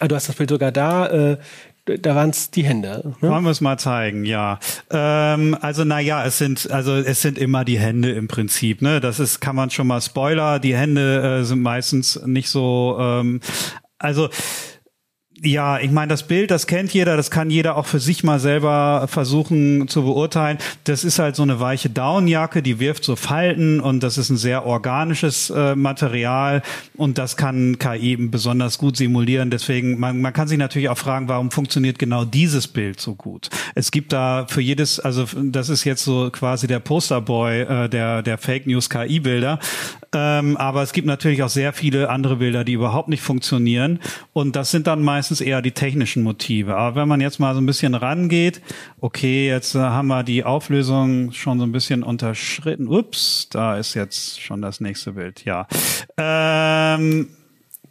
[0.00, 1.06] ah, du hast das Bild sogar da.
[1.06, 1.38] Äh,
[1.84, 3.14] da waren es die Hände.
[3.20, 3.30] Ne?
[3.30, 4.58] Wollen wir es mal zeigen, ja.
[4.90, 8.82] Ähm, also na ja, es sind also es sind immer die Hände im Prinzip.
[8.82, 10.58] Ne, das ist kann man schon mal Spoiler.
[10.58, 12.96] Die Hände äh, sind meistens nicht so.
[13.00, 13.40] Ähm,
[13.98, 14.28] also
[15.44, 18.38] Ja, ich meine, das Bild, das kennt jeder, das kann jeder auch für sich mal
[18.38, 20.58] selber versuchen zu beurteilen.
[20.84, 24.36] Das ist halt so eine weiche Downjacke, die wirft so Falten und das ist ein
[24.36, 26.62] sehr organisches äh, Material
[26.94, 29.50] und das kann KI eben besonders gut simulieren.
[29.50, 33.50] Deswegen, man, man kann sich natürlich auch fragen, warum funktioniert genau dieses Bild so gut?
[33.74, 38.22] Es gibt da für jedes, also das ist jetzt so quasi der Posterboy äh, der,
[38.22, 39.58] der Fake News KI-Bilder.
[40.14, 43.98] Ähm, aber es gibt natürlich auch sehr viele andere Bilder, die überhaupt nicht funktionieren.
[44.32, 46.76] Und das sind dann meistens eher die technischen Motive.
[46.76, 48.60] Aber wenn man jetzt mal so ein bisschen rangeht,
[49.00, 52.88] okay, jetzt äh, haben wir die Auflösung schon so ein bisschen unterschritten.
[52.88, 55.44] Ups, da ist jetzt schon das nächste Bild.
[55.44, 55.66] Ja.
[56.18, 57.28] Ähm,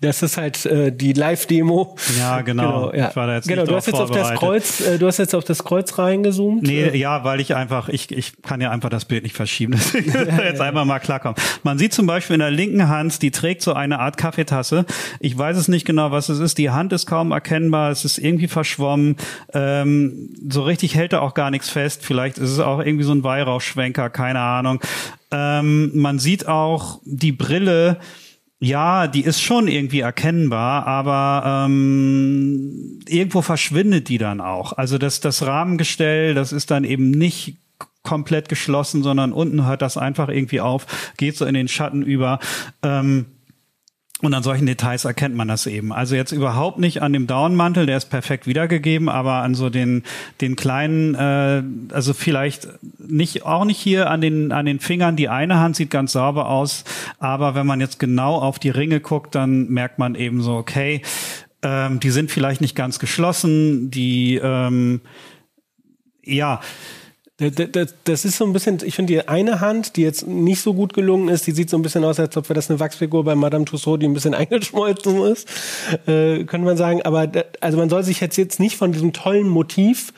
[0.01, 1.95] das ist halt äh, die Live-Demo.
[2.17, 2.89] Ja, genau.
[2.89, 3.09] genau, ja.
[3.09, 5.35] Ich war da jetzt genau du hast jetzt auf das Kreuz, äh, du hast jetzt
[5.35, 6.63] auf das Kreuz reingezoomt.
[6.63, 6.97] Nee, äh.
[6.97, 9.73] ja, weil ich einfach, ich, ich kann ja einfach das Bild nicht verschieben.
[9.75, 11.35] Deswegen ja, jetzt ja, einmal mal klarkommen.
[11.63, 14.85] Man sieht zum Beispiel in der linken Hand, die trägt so eine Art Kaffeetasse.
[15.19, 16.57] Ich weiß es nicht genau, was es ist.
[16.57, 17.91] Die Hand ist kaum erkennbar.
[17.91, 19.17] Es ist irgendwie verschwommen.
[19.53, 22.03] Ähm, so richtig hält er auch gar nichts fest.
[22.03, 24.81] Vielleicht ist es auch irgendwie so ein Weihrauchschwenker, keine Ahnung.
[25.31, 27.99] Ähm, man sieht auch die Brille
[28.63, 34.73] ja, die ist schon irgendwie erkennbar, aber ähm, irgendwo verschwindet die dann auch.
[34.73, 37.57] Also das, das Rahmengestell, das ist dann eben nicht
[38.03, 40.85] komplett geschlossen, sondern unten hört das einfach irgendwie auf,
[41.17, 42.39] geht so in den Schatten über.
[42.83, 43.25] Ähm,
[44.21, 45.91] und an solchen Details erkennt man das eben.
[45.91, 50.03] Also jetzt überhaupt nicht an dem Downmantel, der ist perfekt wiedergegeben, aber an so den
[50.41, 51.63] den kleinen, äh,
[51.93, 52.67] also vielleicht
[52.99, 55.15] nicht auch nicht hier an den an den Fingern.
[55.15, 56.83] Die eine Hand sieht ganz sauber aus,
[57.19, 61.01] aber wenn man jetzt genau auf die Ringe guckt, dann merkt man eben so, okay,
[61.63, 65.01] ähm, die sind vielleicht nicht ganz geschlossen, die ähm,
[66.23, 66.61] ja
[67.49, 70.93] das ist so ein bisschen, ich finde die eine Hand, die jetzt nicht so gut
[70.93, 73.65] gelungen ist, die sieht so ein bisschen aus, als ob das eine Wachsfigur bei Madame
[73.65, 75.47] Tussauds, die ein bisschen eingeschmolzen ist,
[76.07, 77.01] äh, könnte man sagen.
[77.01, 80.13] Aber also man soll sich jetzt, jetzt nicht von diesem tollen Motiv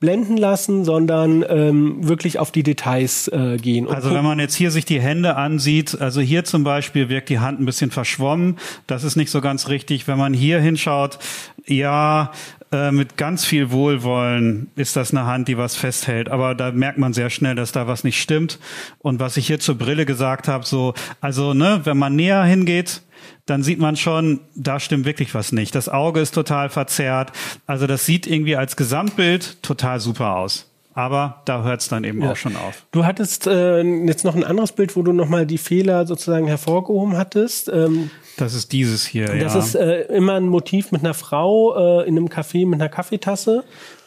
[0.00, 3.88] blenden lassen, sondern ähm, wirklich auf die Details äh, gehen.
[3.88, 7.38] also wenn man jetzt hier sich die Hände ansieht, also hier zum Beispiel wirkt die
[7.38, 8.58] Hand ein bisschen verschwommen.
[8.86, 10.06] Das ist nicht so ganz richtig.
[10.06, 11.18] Wenn man hier hinschaut,
[11.66, 12.32] ja,
[12.74, 16.28] äh, mit ganz viel Wohlwollen ist das eine Hand, die was festhält.
[16.28, 18.58] Aber da merkt man sehr schnell, dass da was nicht stimmt.
[18.98, 23.02] Und was ich hier zur Brille gesagt habe, so, also, ne, wenn man näher hingeht,
[23.46, 25.74] dann sieht man schon, da stimmt wirklich was nicht.
[25.74, 27.30] Das Auge ist total verzerrt.
[27.66, 30.70] Also das sieht irgendwie als Gesamtbild total super aus.
[30.94, 32.32] Aber da hört es dann eben ja.
[32.32, 32.86] auch schon auf.
[32.92, 37.16] Du hattest äh, jetzt noch ein anderes Bild, wo du nochmal die Fehler sozusagen hervorgehoben
[37.16, 37.68] hattest.
[37.68, 39.26] Ähm, das ist dieses hier.
[39.26, 39.60] Das ja.
[39.60, 43.64] ist äh, immer ein Motiv mit einer Frau äh, in einem Café mit einer Kaffeetasse.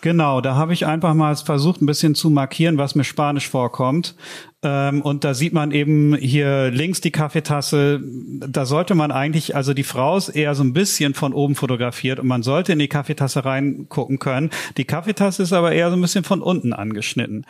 [0.07, 4.15] Genau, da habe ich einfach mal versucht, ein bisschen zu markieren, was mir Spanisch vorkommt.
[4.63, 8.01] Ähm, und da sieht man eben hier links die Kaffeetasse.
[8.39, 12.19] Da sollte man eigentlich, also die Frau ist eher so ein bisschen von oben fotografiert
[12.19, 14.49] und man sollte in die Kaffeetasse reingucken können.
[14.77, 17.45] Die Kaffeetasse ist aber eher so ein bisschen von unten angeschnitten.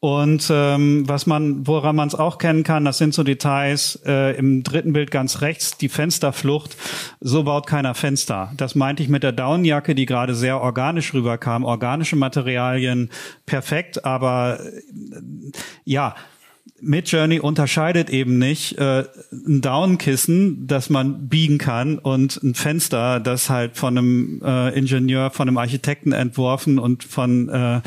[0.00, 4.36] Und ähm, was man, woran man es auch kennen kann, das sind so Details äh,
[4.36, 6.76] im dritten Bild ganz rechts, die Fensterflucht.
[7.20, 8.52] So baut keiner Fenster.
[8.56, 11.64] Das meinte ich mit der Downjacke, die gerade sehr organisch rüberkam.
[11.98, 13.10] Organische Materialien
[13.44, 15.20] perfekt, aber äh,
[15.84, 16.14] ja,
[16.80, 23.50] Midjourney unterscheidet eben nicht äh, ein Downkissen, das man biegen kann und ein Fenster, das
[23.50, 27.80] halt von einem äh, Ingenieur, von einem Architekten entworfen und von äh,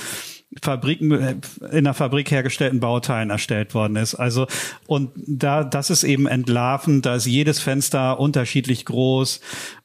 [0.62, 1.36] Fabriken, äh,
[1.72, 4.16] in der Fabrik hergestellten Bauteilen erstellt worden ist.
[4.16, 4.47] Also,
[4.88, 9.39] und da, das ist eben entlarvend, da ist jedes Fenster unterschiedlich groß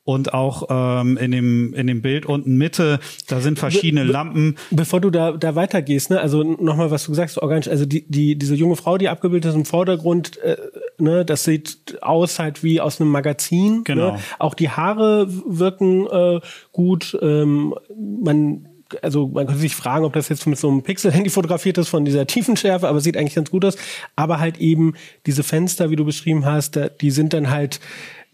[0.07, 4.55] und auch ähm, in dem in dem Bild unten Mitte, da sind verschiedene be, Lampen.
[4.71, 8.37] Bevor du da da weitergehst, ne, also nochmal, was du sagst, organisch, also die die
[8.37, 10.57] diese junge Frau, die abgebildet ist im Vordergrund, äh,
[10.99, 13.79] ne, das sieht aus halt wie aus einem Magazin.
[13.79, 13.83] Ne?
[13.83, 14.13] Genau.
[14.13, 14.19] Ne?
[14.39, 16.41] Auch die Haare wirken äh,
[16.71, 17.19] gut.
[17.21, 18.69] Ähm, man
[19.03, 22.05] also man könnte sich fragen, ob das jetzt mit so einem Pixel-Handy fotografiert ist von
[22.05, 23.77] dieser Tiefenschärfe, aber sieht eigentlich ganz gut aus.
[24.15, 24.95] Aber halt eben
[25.27, 27.81] diese Fenster, wie du beschrieben hast, die sind dann halt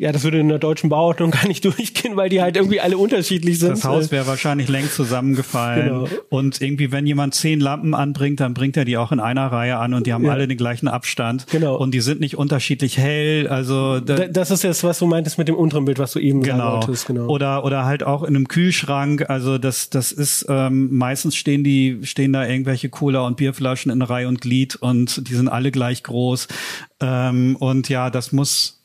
[0.03, 2.98] ja, das würde in der deutschen Bauordnung gar nicht durchgehen, weil die halt irgendwie alle
[2.98, 3.70] unterschiedlich sind.
[3.70, 5.86] Das Haus wäre wahrscheinlich längst zusammengefallen.
[5.86, 6.09] Genau.
[6.28, 9.76] Und irgendwie, wenn jemand zehn Lampen anbringt, dann bringt er die auch in einer Reihe
[9.76, 10.32] an und die haben ja.
[10.32, 11.46] alle den gleichen Abstand.
[11.53, 11.76] Genau.
[11.76, 13.46] Und die sind nicht unterschiedlich hell.
[13.46, 16.42] Also da, das ist jetzt, was du meintest mit dem unteren Bild, was du eben
[16.42, 16.59] genau.
[16.59, 17.07] sagen wolltest.
[17.07, 17.28] Genau.
[17.28, 19.30] Oder oder halt auch in einem Kühlschrank.
[19.30, 24.03] Also das das ist ähm, meistens stehen die stehen da irgendwelche Cola und Bierflaschen in
[24.03, 26.48] Reihe und Glied und die sind alle gleich groß.
[27.00, 28.82] Ähm, und ja, das muss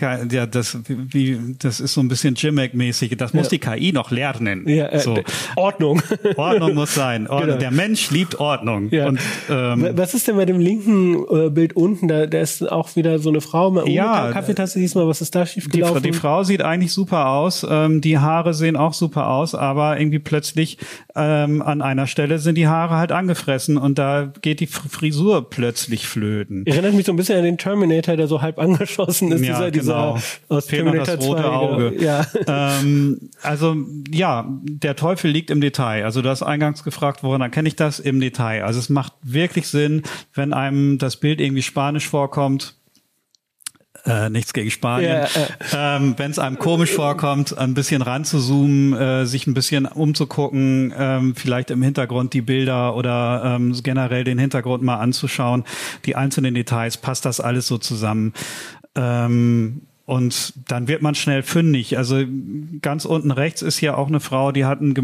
[0.00, 3.16] ja, das, wie, das ist so ein bisschen Jimek-mäßig.
[3.16, 3.50] Das muss ja.
[3.50, 4.68] die KI noch lernen.
[4.68, 5.18] Ja, äh, so.
[5.54, 6.02] Ordnung.
[6.36, 7.28] Ordnung muss sein.
[7.28, 7.42] Ordnung.
[7.42, 7.58] Genau.
[7.58, 8.88] Der Mensch liebt Ordnung.
[8.90, 9.08] Ja.
[9.08, 9.20] Und,
[9.50, 12.06] ähm, was ist denn bei dem linken äh, Bild unten?
[12.06, 15.08] Da, da ist auch wieder so eine Frau mit ja, Kaffeetasse diesmal.
[15.08, 16.02] Was ist da schiefgelaufen?
[16.02, 17.66] Die, die Frau sieht eigentlich super aus.
[17.68, 20.78] Ähm, die Haare sehen auch super aus, aber irgendwie plötzlich
[21.14, 26.06] ähm, an einer Stelle sind die Haare halt angefressen und da geht die Frisur plötzlich
[26.06, 26.66] flöten.
[26.66, 29.44] Erinnert mich so ein bisschen an den Terminator, der so halb angeschossen ist.
[29.44, 30.18] Ja, dieser, dieser genau.
[30.48, 31.94] aus Fehlt Terminator das rote 2, Auge.
[31.98, 32.26] Ja.
[32.48, 33.76] Ähm, also
[34.10, 36.04] ja, der Teufel liegt im Detail.
[36.04, 38.00] Also du hast eingangs gefragt, woran erkenne ich das?
[38.00, 38.64] Im Detail.
[38.64, 40.02] Also es macht wirklich Sinn,
[40.34, 42.74] wenn einem das Bild irgendwie spanisch vorkommt,
[44.04, 45.10] äh, nichts gegen Spanien.
[45.10, 45.96] Ja, äh.
[45.96, 51.34] ähm, Wenn es einem komisch vorkommt, ein bisschen ranzuzoomen, äh, sich ein bisschen umzugucken, ähm,
[51.36, 55.64] vielleicht im Hintergrund die Bilder oder ähm, generell den Hintergrund mal anzuschauen,
[56.04, 58.32] die einzelnen Details, passt das alles so zusammen?
[58.94, 61.96] Ähm, und dann wird man schnell fündig.
[61.96, 62.22] Also
[62.80, 64.94] ganz unten rechts ist hier auch eine Frau, die hat ein,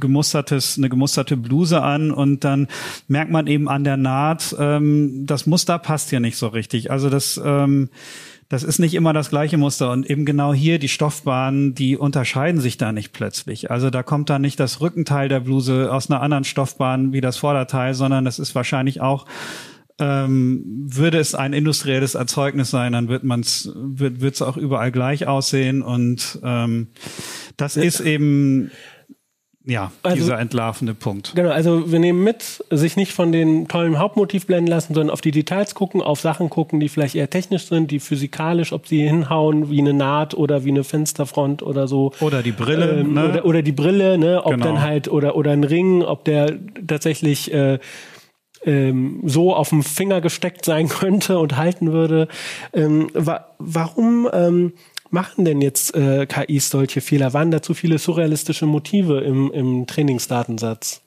[0.00, 2.68] gemustertes, eine gemusterte Bluse an und dann
[3.08, 6.90] merkt man eben an der Naht, ähm, das Muster passt hier nicht so richtig.
[6.90, 7.90] Also das, ähm,
[8.48, 9.90] das ist nicht immer das gleiche Muster.
[9.90, 13.70] Und eben genau hier die Stoffbahnen, die unterscheiden sich da nicht plötzlich.
[13.70, 17.38] Also da kommt da nicht das Rückenteil der Bluse aus einer anderen Stoffbahn wie das
[17.38, 19.24] Vorderteil, sondern das ist wahrscheinlich auch
[19.98, 24.92] ähm, würde es ein industrielles Erzeugnis sein, dann wird man es wird es auch überall
[24.92, 26.88] gleich aussehen und ähm,
[27.56, 28.70] das ist eben
[29.64, 31.32] ja, also, dieser entlarvende Punkt.
[31.36, 35.20] Genau, also wir nehmen mit, sich nicht von den tollen Hauptmotiv blenden lassen, sondern auf
[35.20, 39.06] die Details gucken, auf Sachen gucken, die vielleicht eher technisch sind, die physikalisch, ob sie
[39.06, 42.12] hinhauen, wie eine Naht oder wie eine Fensterfront oder so.
[42.20, 43.28] Oder die Brille, ähm, ne?
[43.28, 44.44] oder, oder die Brille, ne?
[44.44, 44.66] Ob genau.
[44.66, 47.78] dann halt, oder, oder ein Ring, ob der tatsächlich äh,
[48.64, 52.28] ähm, so auf dem Finger gesteckt sein könnte und halten würde.
[52.72, 54.72] Ähm, wa warum ähm,
[55.12, 57.32] machen denn jetzt äh, KIs solche Fehler?
[57.34, 61.02] Waren da zu viele surrealistische Motive im, im Trainingsdatensatz?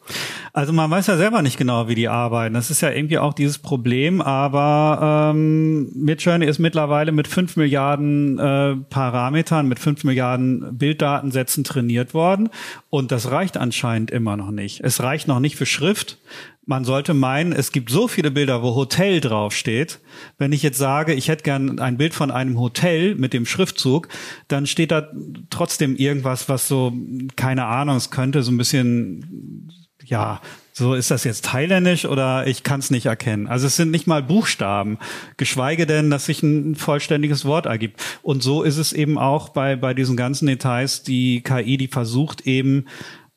[0.54, 2.54] Also man weiß ja selber nicht genau, wie die arbeiten.
[2.54, 8.38] Das ist ja irgendwie auch dieses Problem, aber ähm, Midjourney ist mittlerweile mit fünf Milliarden
[8.38, 12.50] äh, Parametern, mit fünf Milliarden Bilddatensätzen trainiert worden
[12.90, 14.82] und das reicht anscheinend immer noch nicht.
[14.82, 16.20] Es reicht noch nicht für Schrift
[16.66, 20.00] man sollte meinen, es gibt so viele Bilder, wo Hotel draufsteht.
[20.38, 24.08] Wenn ich jetzt sage, ich hätte gern ein Bild von einem Hotel mit dem Schriftzug,
[24.48, 25.10] dann steht da
[25.50, 26.94] trotzdem irgendwas, was so,
[27.36, 29.72] keine Ahnung, es könnte so ein bisschen,
[30.04, 30.42] ja,
[30.78, 33.48] so ist das jetzt thailändisch oder ich kann es nicht erkennen.
[33.48, 34.98] Also es sind nicht mal Buchstaben,
[35.38, 38.02] geschweige denn, dass sich ein vollständiges Wort ergibt.
[38.24, 41.04] Und so ist es eben auch bei, bei diesen ganzen Details.
[41.04, 42.88] Die KI, die versucht eben,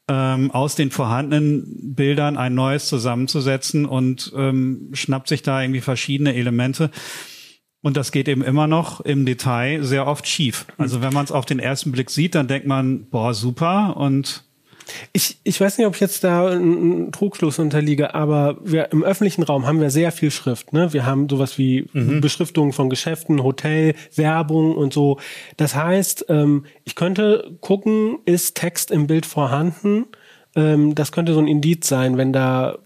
[0.09, 6.35] ähm, aus den vorhandenen Bildern ein neues zusammenzusetzen und ähm, schnappt sich da irgendwie verschiedene
[6.35, 6.91] Elemente.
[7.81, 10.67] Und das geht eben immer noch im Detail sehr oft schief.
[10.79, 13.97] Also wenn man es auf den ersten Blick sieht, dann denkt man, boah, super.
[13.97, 14.48] Und
[15.13, 19.43] ich, ich weiß nicht, ob ich jetzt da einen Trugschluss unterliege, aber wir im öffentlichen
[19.43, 20.73] Raum haben wir sehr viel Schrift.
[20.73, 20.93] Ne?
[20.93, 22.21] Wir haben sowas wie mhm.
[22.21, 25.19] Beschriftungen von Geschäften, Hotel, Werbung und so.
[25.57, 30.07] Das heißt, ähm, ich könnte gucken, ist Text im Bild vorhanden?
[30.57, 32.79] Ähm, das könnte so ein Indiz sein, wenn da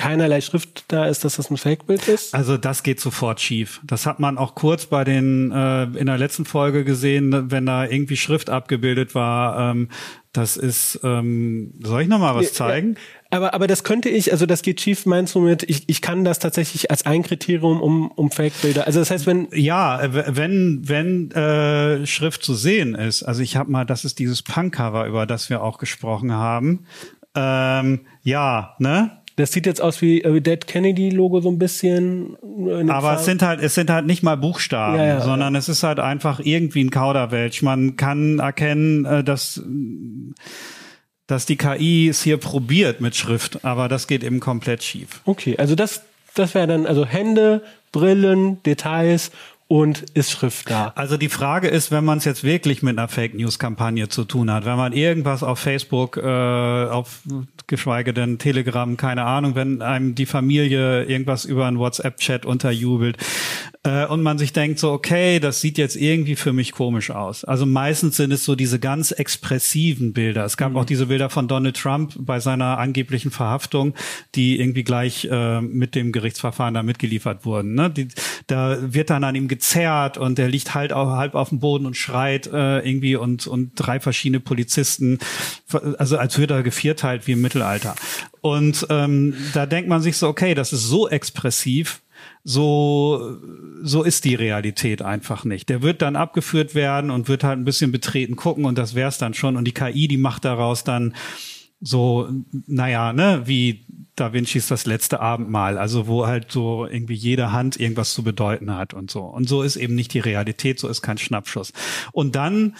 [0.00, 2.34] keinerlei Schrift da ist, dass das ein Fake-Bild ist?
[2.34, 3.80] Also das geht sofort schief.
[3.84, 7.84] Das hat man auch kurz bei den äh, in der letzten Folge gesehen, wenn da
[7.84, 9.72] irgendwie Schrift abgebildet war.
[9.72, 9.88] Ähm,
[10.32, 12.94] das ist, ähm, soll ich noch mal was zeigen?
[13.32, 16.00] Ja, aber, aber das könnte ich, also das geht schief, meinst du mit, ich, ich
[16.00, 18.86] kann das tatsächlich als ein Kriterium um, um Fake-Bilder.
[18.86, 19.48] Also das heißt, wenn.
[19.52, 24.42] Ja, wenn, wenn äh, Schrift zu sehen ist, also ich habe mal, das ist dieses
[24.42, 26.86] Punk-Cover, über das wir auch gesprochen haben.
[27.34, 29.19] Ähm, ja, ne?
[29.40, 32.36] Das sieht jetzt aus wie äh, Dead Kennedy Logo so ein bisschen.
[32.66, 35.58] Äh, Aber es sind halt, es sind halt nicht mal Buchstaben, ja, ja, sondern ja.
[35.58, 37.62] es ist halt einfach irgendwie ein Kauderwelsch.
[37.62, 39.62] Man kann erkennen, äh, dass
[41.26, 45.20] dass die KI es hier probiert mit Schrift, aber das geht eben komplett schief.
[45.24, 46.02] Okay, also das
[46.34, 47.62] das wäre dann also Hände,
[47.92, 49.30] Brillen, Details
[49.70, 50.92] und ist Schrift da.
[50.96, 54.24] Also die Frage ist, wenn man es jetzt wirklich mit einer Fake News Kampagne zu
[54.24, 57.20] tun hat, wenn man irgendwas auf Facebook, äh, auf
[57.70, 63.16] geschweige denn Telegram, keine Ahnung, wenn einem die Familie irgendwas über einen WhatsApp Chat unterjubelt,
[63.82, 67.44] äh, und man sich denkt so, okay, das sieht jetzt irgendwie für mich komisch aus.
[67.44, 70.44] Also meistens sind es so diese ganz expressiven Bilder.
[70.44, 70.76] Es gab mhm.
[70.76, 73.94] auch diese Bilder von Donald Trump bei seiner angeblichen Verhaftung,
[74.34, 77.74] die irgendwie gleich äh, mit dem Gerichtsverfahren da mitgeliefert wurden.
[77.74, 77.88] Ne?
[77.88, 78.08] Die,
[78.50, 81.86] da wird dann an ihm gezerrt und der liegt halt auch halb auf dem Boden
[81.86, 85.18] und schreit äh, irgendwie und, und drei verschiedene Polizisten,
[85.98, 87.94] also als würde er gevierteilt wie im Mittelalter.
[88.40, 92.02] Und ähm, da denkt man sich so, okay, das ist so expressiv,
[92.42, 93.38] so,
[93.82, 95.68] so ist die Realität einfach nicht.
[95.68, 99.18] Der wird dann abgeführt werden und wird halt ein bisschen betreten gucken und das wär's
[99.18, 99.56] dann schon.
[99.56, 101.14] Und die KI, die macht daraus dann
[101.80, 102.28] so,
[102.66, 107.80] naja, ne, wie Da Vinci's das letzte Abendmahl, also wo halt so irgendwie jede Hand
[107.80, 109.22] irgendwas zu bedeuten hat und so.
[109.22, 111.72] Und so ist eben nicht die Realität, so ist kein Schnappschuss.
[112.12, 112.76] Und dann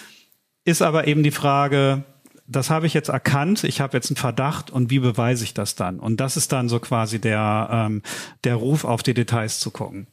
[0.64, 2.04] ist aber eben die Frage,
[2.46, 5.76] das habe ich jetzt erkannt, ich habe jetzt einen Verdacht und wie beweise ich das
[5.76, 6.00] dann?
[6.00, 8.02] Und das ist dann so quasi der, ähm,
[8.44, 10.08] der Ruf auf die Details zu gucken.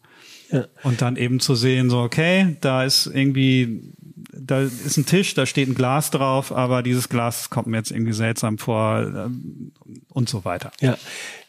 [0.51, 0.65] Ja.
[0.83, 3.91] Und dann eben zu sehen, so, okay, da ist irgendwie,
[4.39, 7.91] da ist ein Tisch, da steht ein Glas drauf, aber dieses Glas kommt mir jetzt
[7.91, 9.71] irgendwie seltsam vor ähm,
[10.09, 10.71] und so weiter.
[10.81, 10.97] Ja,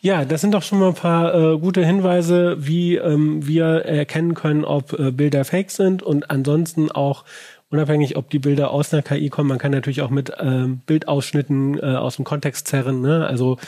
[0.00, 4.34] ja, das sind doch schon mal ein paar äh, gute Hinweise, wie ähm, wir erkennen
[4.34, 7.24] können, ob äh, Bilder fake sind und ansonsten auch
[7.70, 11.78] unabhängig, ob die Bilder aus einer KI kommen, man kann natürlich auch mit ähm, Bildausschnitten
[11.78, 13.02] äh, aus dem Kontext zerren.
[13.02, 13.26] Ne?
[13.26, 13.58] Also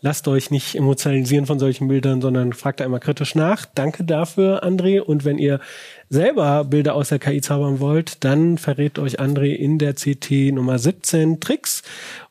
[0.00, 3.66] lasst euch nicht emotionalisieren von solchen Bildern, sondern fragt da immer kritisch nach.
[3.74, 5.00] Danke dafür, André.
[5.00, 5.60] Und wenn ihr
[6.08, 10.78] selber Bilder aus der KI zaubern wollt, dann verrät euch André in der CT Nummer
[10.78, 11.82] 17 Tricks.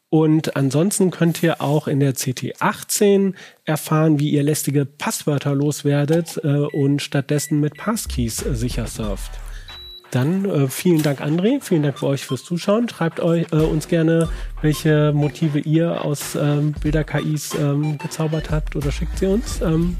[0.10, 6.40] Und ansonsten könnt ihr auch in der CT 18 erfahren, wie ihr lästige Passwörter loswerdet
[6.44, 9.32] äh, und stattdessen mit Passkeys sicher surft.
[10.12, 11.62] Dann äh, vielen Dank, André.
[11.62, 12.88] Vielen Dank für euch fürs Zuschauen.
[12.88, 14.30] Schreibt euch, äh, uns gerne,
[14.62, 19.62] welche Motive ihr aus ähm, Bilder-KIs ähm, gezaubert habt oder schickt sie uns.
[19.62, 19.98] Ähm,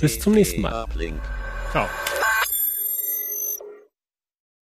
[0.00, 0.86] bis zum nächsten Mal.
[1.72, 1.86] Ciao.